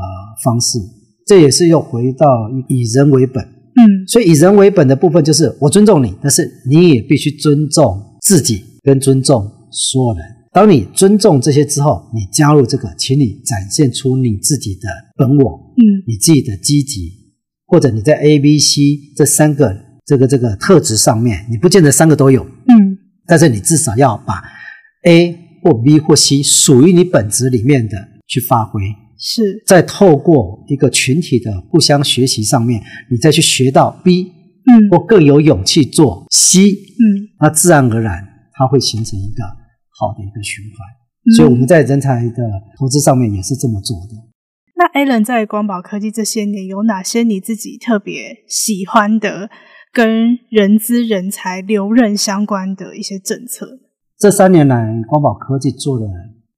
[0.43, 0.79] 方式。
[1.27, 2.27] 这也是又回到
[2.69, 3.45] 以人为本。
[3.45, 10.38] 嗯，所以以人为本的部分就是我尊重你，但是你也必须尊重自己跟尊重所有人。
[10.59, 15.73] 当你尊重这些之后，你加入这个，请你展现出你自己的本我。
[15.77, 17.13] 嗯，你自己的积极，
[17.65, 18.81] 或者你在 A、B、C
[19.15, 19.73] 这三个
[20.05, 22.43] 这个这个特质上面，你不见得三个都有。
[22.43, 22.99] 嗯。
[23.25, 24.43] 但是你至少要把
[25.05, 28.83] A 或 B 或 C 属于你本质里面的去发挥，
[29.17, 39.45] 是，再透过一个群体的互相学习上面，你再去学到 B，嗯，或更有勇气做 C，嗯，那自然而然它会形成一个
[39.99, 41.35] 好的一个循环。
[41.37, 42.43] 所以我们在人才的
[42.79, 44.15] 投资上面也是这么做的。
[44.77, 49.51] 那 Alan 在光宝科技这些年有哪些你自己特别喜欢的？
[49.91, 53.67] 跟人资人才留任相关的一些政策，
[54.19, 56.07] 这三年来光宝科技做了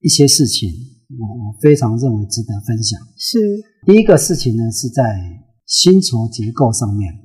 [0.01, 0.69] 一些事情，
[1.17, 2.99] 我我非常认为值得分享。
[3.17, 3.39] 是
[3.87, 5.17] 第一个事情呢，是在
[5.65, 7.21] 薪酬结构上面，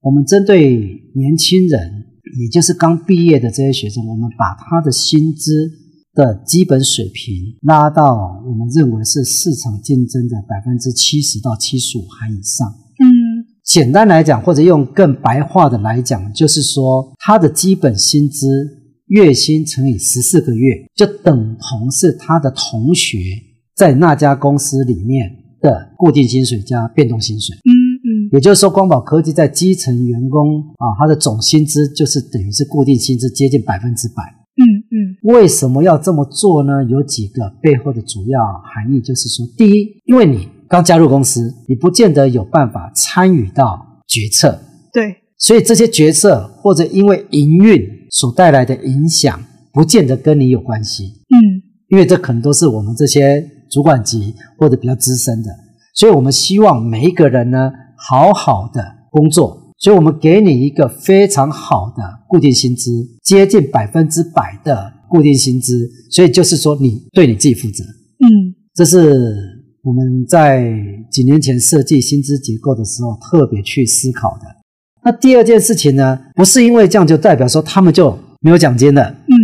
[0.00, 0.76] 我们针对
[1.14, 1.97] 年轻人，
[2.36, 5.70] 也就是刚毕业的这些学生，我们把他的薪资
[6.14, 12.66] 的基本水平拉到我们认为是市场竞争的百分之七十到七十五还以上。
[13.00, 18.46] 嗯简单来讲，或者用更白话的来讲，就是说，他的基本薪资
[19.08, 23.18] 月薪乘以十四个月，就等同是他的同学
[23.76, 27.54] 在那家公司里面的固定薪水加变动薪水。
[27.56, 27.72] 嗯
[28.08, 34.22] 嗯，也就是说，光宝科技在基层员工啊，他的总薪资就是等于是固定薪资接近百分之百。
[34.56, 34.96] 嗯嗯，
[35.34, 36.82] 为什么要这么做呢？
[36.84, 40.48] 有几个背后的主要含义，就是说，第一，因为你。
[40.70, 44.60] 刚加入公司，你不见得有办法参与到决策，
[44.92, 49.42] 对，所以这些决策或者因为营运所带来的影响，
[49.72, 55.48] 不见得跟你有关系，嗯，因为这可能都是我们这些主管级或者比较资深的，
[55.94, 62.90] 所以我们希望每一个人呢，好好的工作，所以我们给你一个非常好的固定薪资，
[63.22, 67.82] 接近百分之百的固定薪资，所以就是说你对你自己负责。
[67.84, 69.00] 嗯，这是
[69.82, 70.72] 我们在
[71.10, 74.46] 几年前设计薪资结构的时候特别去思考的。
[75.04, 79.34] 那第二件事情呢，不是因为这样就代表说他们就没有奖金了，嗯，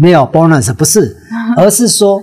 [0.00, 1.16] 没有 bonus，不是，
[1.56, 2.22] 而是说。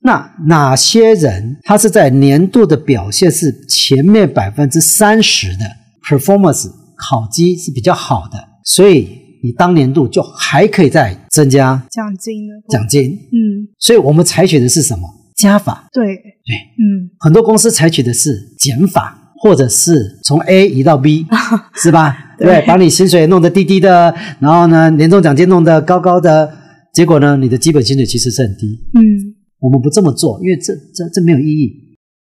[0.00, 5.64] 那哪些人他是在年度的表现是前面百分之三十的
[6.08, 9.08] performance 考绩是比较好的，所以
[9.42, 12.54] 你当年度就还可以再增加奖金呢？
[12.68, 15.08] 奖金，嗯，所以我们采取的是什么？
[15.36, 15.88] 加法。
[15.92, 21.26] 对对，嗯，很多公司采取的是减法，或者是从 A 移到 B，
[21.74, 22.34] 是吧？
[22.38, 26.52] 对，对，把你薪水弄得低低的，然后呢，年终奖金弄得高高的，
[26.92, 29.27] 结果呢，你的基本薪水其实是很低，嗯。
[29.60, 31.72] 我们不这么做，因为这这这没有意义，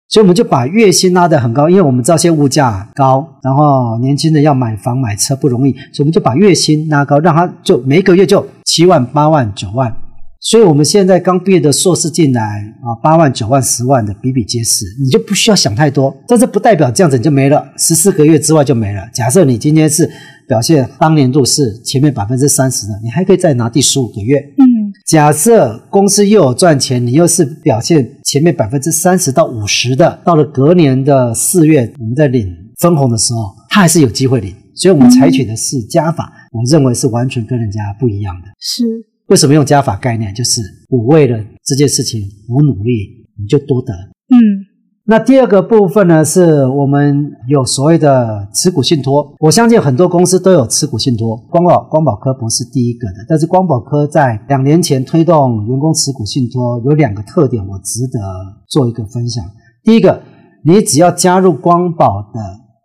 [0.08, 9.94] 所以我们就把月薪拉得很高，因为我们知道现在物价高，然后年轻人要买房买车不容易，所以我们就把月薪拉高，让他就每个月就七万八万九万，
[10.40, 12.42] 所以我们现在刚毕业的硕士进来
[12.82, 19.02] 啊，八万九万十万的比比皆是，你就不需要想太多，但是不代表这样子你就没了，十四个月之外就没了。
[19.14, 20.10] 假设你今天是
[20.48, 24.69] 表现当年度是前面百分之三十的，你还可以再拿第十五个月，嗯。
[25.10, 32.46] 假设公司又有赚钱，你又是表现前面百分之三十到五十的，到了隔年的四月，我们在领
[32.78, 34.54] 分红的时候，他还是有机会领。
[34.72, 38.46] 所以，我们采取的是加法，我认为是完全跟人家不一样的。
[38.60, 38.84] 是
[39.26, 40.32] 为什么用加法概念？
[40.32, 43.92] 就是我为了这件事情，我努力，你就多得。
[43.92, 44.59] 嗯。
[45.06, 49.34] 那第二个部分呢，是我们有所谓的持股信托。
[49.40, 53.14] 我相信很多公司都有持股信托，光宝光宝科不是第一个的。
[53.28, 58.20] 但是光宝科在两年前推动员工持股信托，有两个特点，我值得
[58.68, 59.42] 做一个分享。
[59.82, 60.22] 第一个，
[60.64, 62.40] 你只要加入光宝的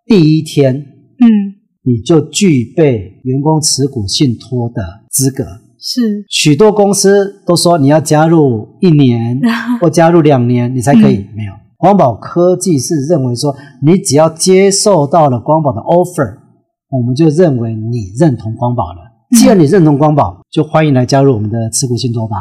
[0.07, 1.28] 第一天，嗯，
[1.84, 5.43] 你就具备员工持股信托的资格。
[5.78, 9.39] 是，许多公司都说你要加入一年
[9.80, 11.53] 或加入两年，你才可以，嗯、没有。
[11.78, 16.38] 光宝科技是认为说，你只要接受到了光宝的 offer，
[16.90, 19.00] 我们就认为你认同光宝了。
[19.38, 22.38] 既然你认同光宝，就欢迎来加入我们的持股信托吧。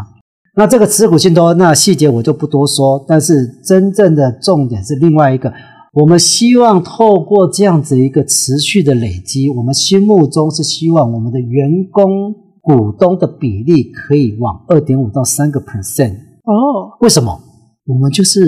[0.57, 3.05] 那这个持股信托，那细节我就不多说。
[3.09, 5.53] 但是真正的重点是另外一个，
[5.95, 16.13] 我们希望透过这样子一个持续的累积，我们心目中是希望我们的员工股东的比例可以往二点五到三个 percent。
[16.45, 17.37] 哦，为什么？
[17.87, 18.41] 我们就是。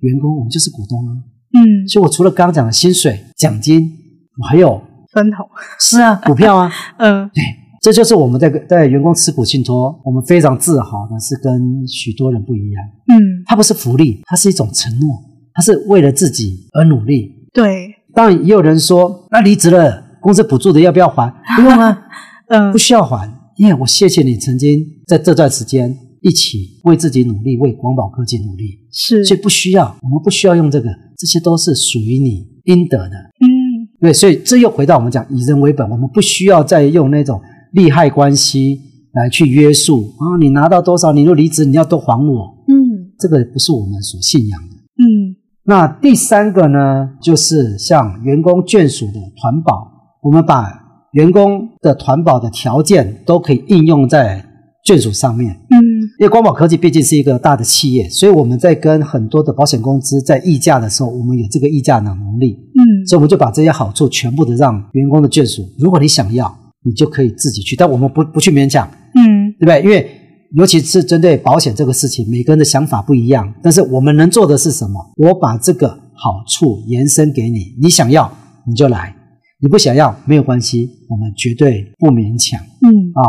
[0.00, 1.12] 员工，我们就是股东啊。
[1.54, 3.90] 嗯，所以我除了刚刚讲的薪水、奖金，
[4.38, 4.80] 我还有
[5.12, 5.48] 分红。
[5.80, 6.70] 是啊， 股票啊。
[6.98, 7.42] 嗯，对，
[7.80, 12.84] 这就是我们在在员工持股信托，我们非常自豪的是跟许多人不一样。
[13.08, 15.08] 嗯，它不是福利，它是一种承诺，
[15.54, 17.32] 它是为了自己而努力。
[17.52, 21.32] 对，当然也有人说，那离职了，公司补助的要不要还？
[21.56, 22.02] 不用啊，
[22.48, 25.96] 嗯，不需要还，因为我谢谢你曾经在这段时间。
[26.22, 33.16] 一起为自己努力，为广保科技努力，是，所以不需要，我们不需要用这个，这些都是属于你应得的。
[33.40, 37.40] 嗯，对，所以这又回到我们讲以人为本，我们不需要再用那种
[37.72, 38.80] 利害关系
[39.12, 42.64] 来去约束啊，你拿到多少，你若离职，你要都还我。
[42.66, 44.76] 嗯，这个不是我们所信仰的。
[44.76, 49.88] 嗯，那第三个呢，就是像员工眷属的团保，
[50.22, 54.44] 我们把员工的团保的条件都可以应用在
[54.84, 55.54] 眷属上面。
[55.70, 55.97] 嗯。
[56.18, 62.58] 因为光宝科技毕竟是一个大的企业，所以我们在跟很多的保险公司在议价的时候，我们有这个议价的能力。
[62.74, 66.52] 嗯，所以我们就把这些好处全部的让员工的眷属，如果你想要，
[66.82, 68.84] 你就可以自己去，但我们不不去勉强。
[69.14, 69.80] 嗯，对不对？
[69.82, 70.10] 因为
[70.56, 73.54] 尤其是针对保险这个事情，每个人的想法不一样。
[73.62, 75.00] 但是我们能做的是什么？
[75.18, 78.28] 我把这个好处延伸给你，你想要
[78.66, 79.14] 你就来，
[79.60, 82.60] 你不想要没有关系，我们绝对不勉强。
[82.82, 83.22] 嗯啊，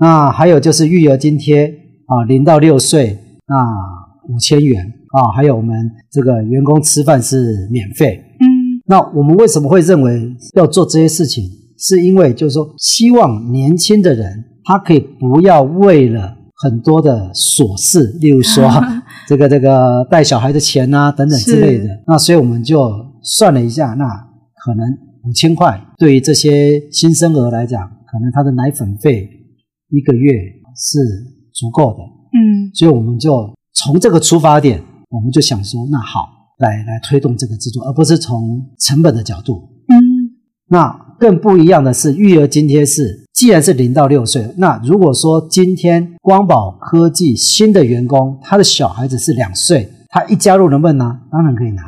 [0.00, 1.79] 那还有就是育儿津贴。
[2.10, 3.56] 啊，零到六岁啊，
[4.28, 8.20] 五千元啊，还有我们这个员工吃饭是免费。
[8.40, 11.44] 嗯，那我们为什么会认为要做这些事情？
[11.78, 18.68] 是因为就是说，希望年轻的人他可以不要为了很多的琐事，例如说
[19.28, 22.02] 这个这个带小孩的钱啊等等之类的。
[22.08, 22.90] 那所以我们就
[23.22, 24.04] 算了一下，那
[24.64, 24.84] 可能
[25.28, 29.28] 五千块对于这些新生儿来讲，可能他的奶粉费
[29.90, 30.32] 一个月
[30.74, 31.38] 是。
[31.52, 36.28] 足够的，嗯，所以我们就从这个出发点，我们就想说，那好，
[36.58, 39.98] 来来推动这个制作，而不是从成本的角度，嗯，
[40.68, 40.88] 那
[41.18, 51.20] 更不一样的是，育儿津贴是，既然是零到六岁，那如果说今天光宝科技新的员工，他的小孩子是两岁，他一加入能不能拿？
[51.30, 51.82] 当然可以拿，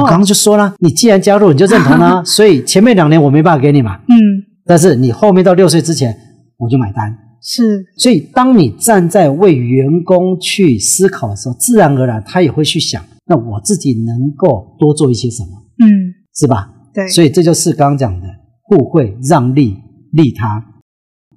[0.00, 2.22] 我刚刚就说了，你既然加入，你就认同啦。
[2.24, 4.14] 所以前面两年我没办法给你嘛，嗯，
[4.64, 6.16] 但是你后面到六岁之前，
[6.56, 7.14] 我就买单。
[7.42, 15.48] 是，所以当你站在为员工去思考的时候，自然而然他也会去想，那我自己能够多做一些什么，
[15.84, 16.70] 嗯，是吧？
[16.94, 18.28] 对，所以这就是刚刚讲的
[18.62, 19.76] 互惠、让利、
[20.12, 20.64] 利他。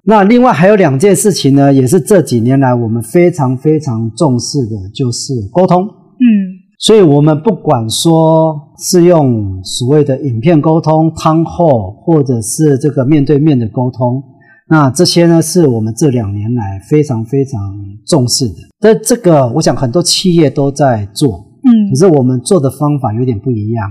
[0.03, 5.83] 那另外还有两件事情呢，也是这几年来我们非常非常重视的，就是沟通。
[5.83, 6.63] 嗯。
[6.77, 14.21] 所以，我们不管说是用所谓的影片沟通、汤后，或者是这个面对面的沟通，
[14.68, 17.61] 那这些呢，是我们这两年来非常非常
[18.07, 18.55] 重视的。
[18.80, 23.88] 但这个，我想很多企业都在做，嗯，可是我们做的方法有点不一样。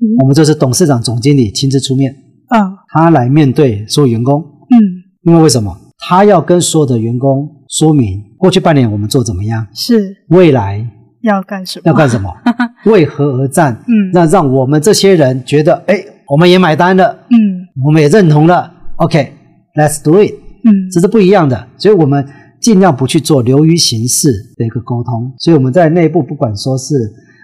[0.00, 2.14] 嗯，我们就是董事长、总经理亲自出面，
[2.50, 4.78] 嗯，他来面对所有员工，嗯，
[5.22, 5.76] 因为为什么？
[5.98, 10.86] 他要跟所有的员工说明过去半年我们做怎么样，是未来。
[11.22, 11.82] 要干什么？
[11.86, 12.32] 要干什么？
[12.86, 13.76] 为何而战？
[13.88, 15.96] 嗯，那让我们这些人觉得，哎，
[16.28, 17.36] 我们也买单了，嗯，
[17.84, 18.72] 我们也认同了。
[19.74, 20.34] OK，let's do it。
[20.64, 22.26] 嗯，这是不一样的，所以我们
[22.60, 25.32] 尽量不去做流于形式的一个沟通。
[25.38, 26.94] 所以我们在内部不管说是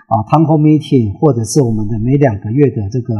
[0.06, 3.14] 啊，town hall meeting，或者是我们的每两个月的这个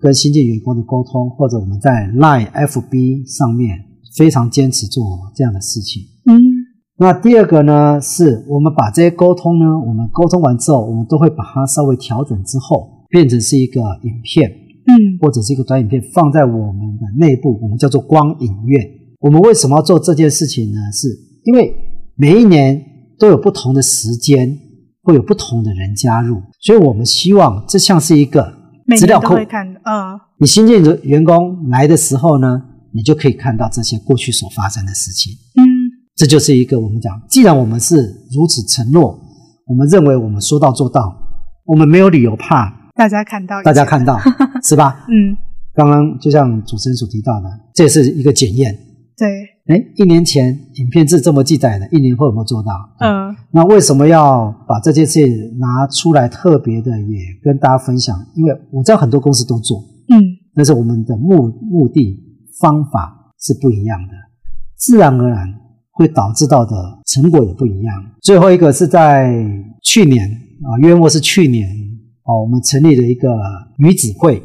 [0.00, 3.84] 跟新进员工的沟通，或者我们在 Line、FB 上面
[4.16, 5.04] 非常坚持做
[5.34, 6.02] 这样的事情。
[6.26, 6.34] 嗯。
[6.96, 14.48] 那第二个呢，是我们把这些沟通呢，我们沟通完之后，我们都会把它稍微调整之后，变成是一个影片，
[14.86, 18.84] 嗯，或者是一个短影片，放在我们的内部，我们叫做光影院。
[19.20, 20.78] 我们为什么要做这件事情呢？
[20.92, 21.08] 是
[21.44, 21.74] 因为
[22.16, 22.84] 每一年
[23.18, 24.58] 都有不同的时间，
[25.02, 28.52] 会有不同的人加入，所以我们希望这像是一个
[28.96, 29.34] 资料库。
[29.34, 32.62] 嗯，你新进的员工来的时候呢，
[32.92, 35.64] 你就可以看到这些过去所发生的事情，嗯。
[36.16, 37.96] 这就是一个我们讲，既然我们是
[38.30, 39.18] 如此承诺，
[39.66, 41.12] 我们认为我们说到做到，
[41.64, 44.16] 我们没有理由怕大家看到，大家看到，
[44.64, 45.06] 是吧？
[45.08, 45.36] 嗯，
[45.74, 48.76] 刚刚就像主持人所提到的，这是一个检验。
[49.16, 49.28] 对，
[49.66, 52.72] 哎，一年前影片是这么记载的，一年后有没有做到？
[52.98, 55.20] 嗯，那为什么要把这件事
[55.58, 58.16] 拿出来特别的也跟大家分享？
[58.34, 60.18] 因为我知道很多公司都做，嗯，
[60.54, 62.18] 但是我们的目目的
[62.60, 64.14] 方法是不一样的，
[64.76, 65.60] 自然而然。
[65.96, 66.74] 会导致到的
[67.06, 67.94] 成果也不一样。
[68.20, 69.32] 最后一个是在
[69.80, 71.68] 去年啊，约莫是去年
[72.24, 73.28] 啊，我们成立了一个
[73.78, 74.42] 女子会，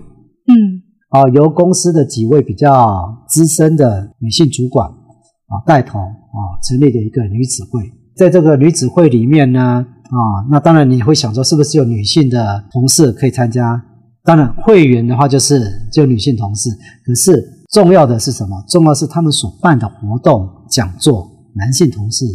[0.49, 7.91] 嗯，啊，由公司的几位比较资深的女性主管啊带头啊，成立的一个女子会。
[8.15, 10.17] 在这个女子会里面呢，啊，
[10.49, 13.81] 那当然你会想说，是不是有女性的同事可以参加？
[14.23, 16.69] 当然，会员的话就是只有女性同事。
[17.05, 18.63] 可是重要的是什么？
[18.67, 21.29] 重要是他们所办的活动、讲座。
[21.55, 22.25] 男性同事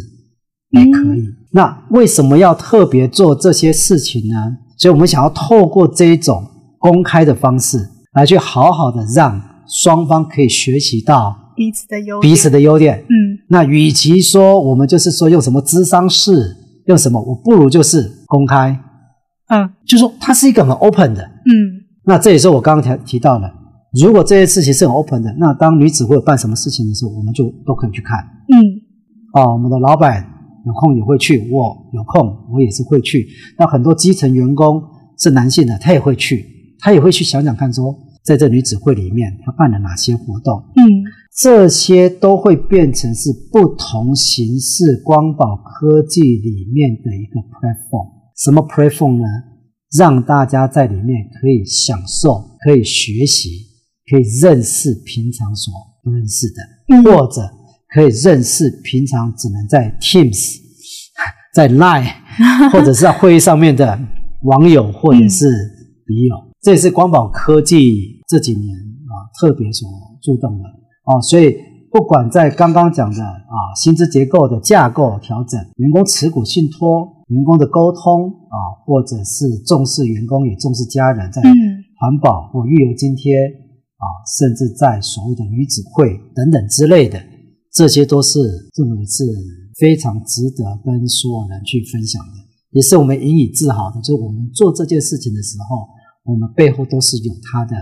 [0.71, 1.21] 也可以。
[1.21, 4.57] 嗯、那为什么要特别做这些事情呢？
[4.77, 6.45] 所以我们想要透过这一种
[6.77, 12.97] 公开的方式，来去好好的让双方可以学习到彼此的优彼此的优点。
[13.07, 16.55] 嗯，那与其说我们就是说用什么智商式，
[16.87, 18.79] 用什么，我不如就是公开。
[19.47, 21.21] 嗯，就说它是一个很 open 的。
[21.21, 23.51] 嗯，那这也是我刚刚提提到的。
[24.01, 28.17] 如果这些事情是很 open 的，那当女子会有办什么事情的时候，我们就都可以去看。
[28.49, 28.57] 嗯。
[29.33, 30.25] 哦，我们的老板
[30.65, 33.27] 有空也会去，我有空我也是会去。
[33.57, 34.81] 那很多基层员工
[35.17, 36.45] 是男性的，他也会去，
[36.79, 37.95] 他也会去想想看，说
[38.25, 40.63] 在这女子会里面她办了哪些活动。
[40.75, 40.83] 嗯，
[41.37, 48.09] 这些都会变成是不同形式光宝科技里面的一个 platform。
[48.35, 49.25] 什么 platform 呢？
[49.97, 53.49] 让大家在里面可以享受、可以学习、
[54.09, 55.73] 可以认识平常所
[56.03, 56.61] 不认识的，
[56.95, 57.41] 嗯、或者。
[57.87, 60.57] 可以认识平常只能在 Teams、
[61.53, 62.11] 在 Line
[62.73, 63.97] 或者是在会议上面的
[64.41, 65.47] 网友或者是
[66.05, 66.35] 笔友，
[66.65, 69.87] 这也是光宝科技这几年啊特别所
[70.19, 70.63] 注重的
[71.03, 71.21] 啊。
[71.21, 71.55] 所以
[71.91, 81.39] 不管在刚刚讲的啊薪资结构的架构调整、员工持股信托、员工的沟通啊，或者是重视员工也重视家人，在
[81.99, 83.31] 环保或育儿津贴
[84.01, 84.05] 啊，
[84.39, 87.21] 甚至在所谓的女子会等等之类的。
[87.71, 88.39] 这些都是
[88.75, 89.23] 认为是
[89.77, 92.33] 非常值得跟所有人去分享的，
[92.71, 94.01] 也是我们引以自豪的。
[94.01, 95.85] 就是我们做这件事情的时候，
[96.25, 97.75] 我们背后都是有它的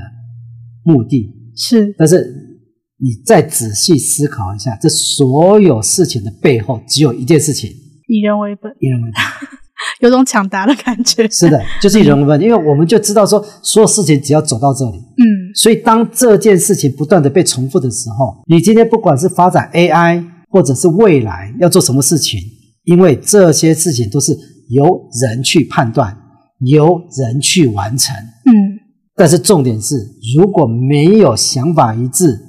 [0.84, 1.32] 目的。
[1.56, 2.60] 是，但是
[3.00, 7.70] 你再仔细思考一下，这所有事情的背后只有一件事情：
[8.08, 8.72] 以人为本。
[8.80, 9.22] 以人为本，
[10.02, 11.28] 有种抢答的感觉。
[11.30, 15.24] 是的，就是以人为本，因为我们就知道说，所有事情只要走到这里，嗯。
[15.56, 22.40] 所以，当这件事情不断的被重复的时候，你今天不管是发展 AI，或者是未来要做什么事情，
[22.86, 24.36] 因为这些事情都是
[24.70, 24.84] 由
[25.22, 26.18] 人去判断，
[26.66, 28.16] 由人去完成。
[28.16, 28.52] 嗯，
[29.16, 29.96] 但是重点是，
[30.36, 32.40] 如果没有想法一致、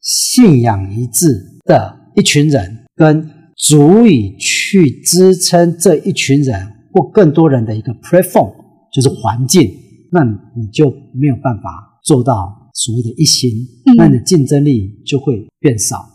[0.00, 1.28] 信仰一致
[1.64, 8.52] 的一群人，跟足以去支撑这一群人或更多人的一个 platform，
[8.92, 9.70] 就是环境，
[10.10, 13.50] 那你就没有办法做到所谓的一心，
[13.96, 16.13] 那你的竞争力就会变少。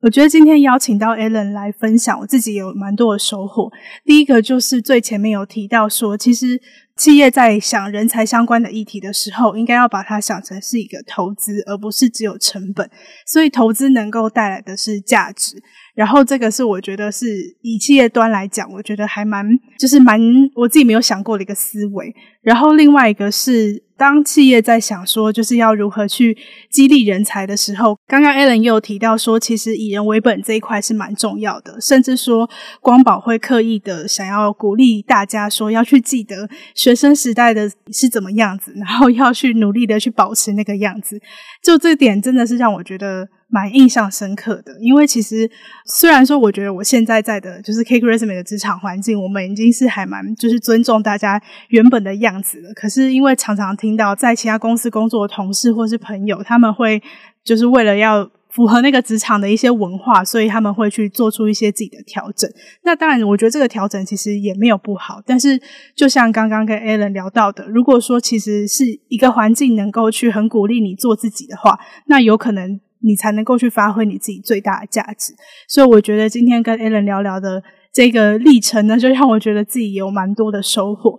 [0.00, 3.72] 我觉得今天邀请到 Alan 来分享，我自己有蛮多的收获。
[4.04, 6.60] 第一个就是最前面有提到说，其实
[6.96, 12.90] 企业在想人才相关的议题的时候，应该要把它想成是一个投资，而不是只有成本。
[13.26, 15.62] 所以投资能够带来的是价值。
[15.94, 19.46] 然后这个是我觉得是以企业端来讲，我觉得还蛮
[19.78, 20.20] 就是蛮
[20.54, 22.14] 我自己没有想过的一个思维。
[22.42, 23.84] 然后另外一个是。
[23.98, 26.36] 当企业在想说就是要如何去
[26.70, 32.46] 激励人才的时候，刚刚 Alan 也有提到说，其实以人为本这一块是蛮重要的，甚至说
[32.82, 36.46] 光宝会刻意的想要鼓励大家说要去记得
[36.86, 41.20] 学生时代的是怎么样子，然后要去努力的去保持那个样子。
[41.60, 43.28] 就这点真的是让我觉得。
[43.48, 45.48] 蛮印象深刻的，因为其实
[45.84, 52.74] 虽然说，我觉得我现在在的就是 Cake Resume 的职场环境，我们已经是还蛮就是尊重大家原本的样子了。
[52.74, 57.00] 可是因为常常听到在其他公司工作的同事或是朋友，他们会
[57.44, 62.50] 就是为了要符合那个职场的一些文化，所以他们会去做出一些自己的调整。
[62.82, 65.20] 那当然，我觉得这个调整其实也没有不好。
[65.26, 65.60] 但是
[65.94, 72.80] 就像刚刚跟 Alan 聊到的，如果说其实是一个环境能够去很鼓励你做自己的话，那有可能。
[73.02, 75.32] 你才能够去发挥你自己最大的价值，
[75.68, 81.16] 所以我觉得今天跟 Alan 聊聊的这个历程呢，就让我觉得自己有蛮多的收获。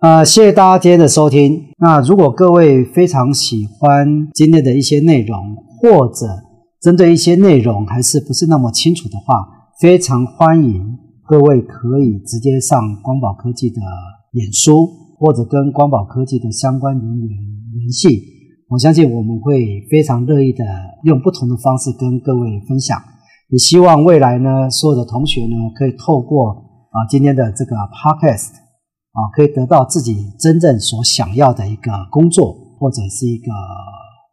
[0.00, 1.72] 呃，谢谢大家今天的收听。
[1.78, 6.26] 那如果各位非常喜欢今天的一些内容，或者
[6.80, 9.48] 针对一些内容还是不是那么清楚的话，
[9.80, 13.80] 非常欢迎各位可以直接上光宝科技的
[14.32, 14.86] 脸书，
[15.18, 17.28] 或者跟光宝科技的相关人员
[17.74, 18.08] 联系。
[18.68, 20.64] 我相信我们会非常乐意的
[21.04, 23.00] 用不同的方式跟各位分享，
[23.48, 26.50] 也希望未来呢，所有的同学呢，可以透过
[26.90, 28.52] 啊今天的这个 podcast
[29.12, 33.50] 啊，可以得到自己真正所想要的一个工作或者是一个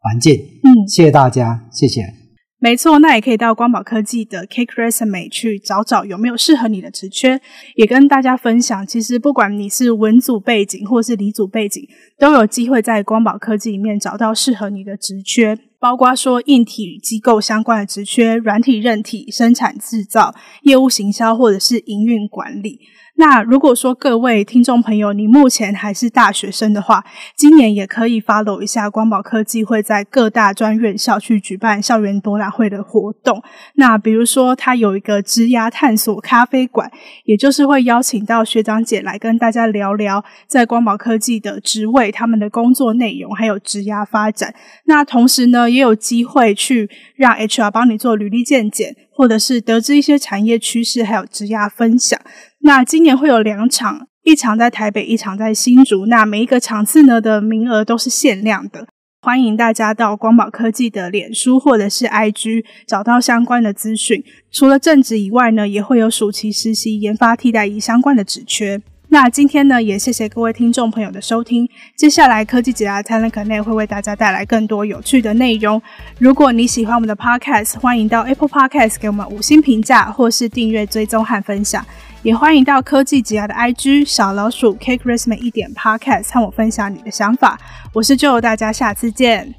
[0.01, 0.35] 环境。
[0.35, 2.24] 嗯，谢谢大家，谢谢。
[2.65, 7.39] 没错，那也可以到光宝科技的 Cake Resume 去找找有没有适合你的职缺，
[7.75, 8.83] 也跟大家分享。
[8.87, 11.87] 其实不管你是文组背景或是理组背景，
[12.17, 22.79] 都有机会在光宝科技里面找到适合你的职缺，包括说硬体与机构相关的职缺、软体、韧体、生产制造、业务行销或者是营运管理。
[23.17, 27.01] 那如果说各位听众朋友，你目前还是大学生的话，
[27.37, 33.41] 今年也可以 follow 一下光宝科技会在各大专院校去举办校园博览会的活动。
[33.75, 36.91] 那比如说，它有一个职涯探索咖啡馆，
[37.23, 44.53] 也就是会邀请到学长姐来跟大家聊聊在光宝科技的职位、他们的工作内容，还有职涯发展。
[44.87, 52.19] 那同时呢，也有机会去让 HR 帮你做履历健检，或者是得知一些产业趋势，还有职涯分享。
[52.59, 56.05] 那今年会有两场，一场在台北，一场在新竹。
[56.07, 58.87] 那每一个场次呢的名额都是限量的，
[59.21, 64.23] 欢迎大家到光宝科技的脸书或者是 IG 找到相关的资讯。
[64.51, 68.81] 除了正职以外呢，也会有暑期实习、研发替代役相关的职缺。
[69.15, 71.65] 那今天呢，也谢谢各位听众朋友的收听。
[71.95, 75.81] 接下来科技职涯 Talent Connect 会为大家带来更多有趣的内容。
[76.19, 81.85] 如果你喜欢我们的 Podcast，欢迎到 Apple Podcast 给我们五星评价，或是订阅、追踪和分享。
[82.23, 87.57] 也欢迎到科技职涯的 IG 小老鼠 Cake Resume 一点 Podcast 和我分享你的想法。
[87.93, 89.55] 我是 Joe，大家下次见。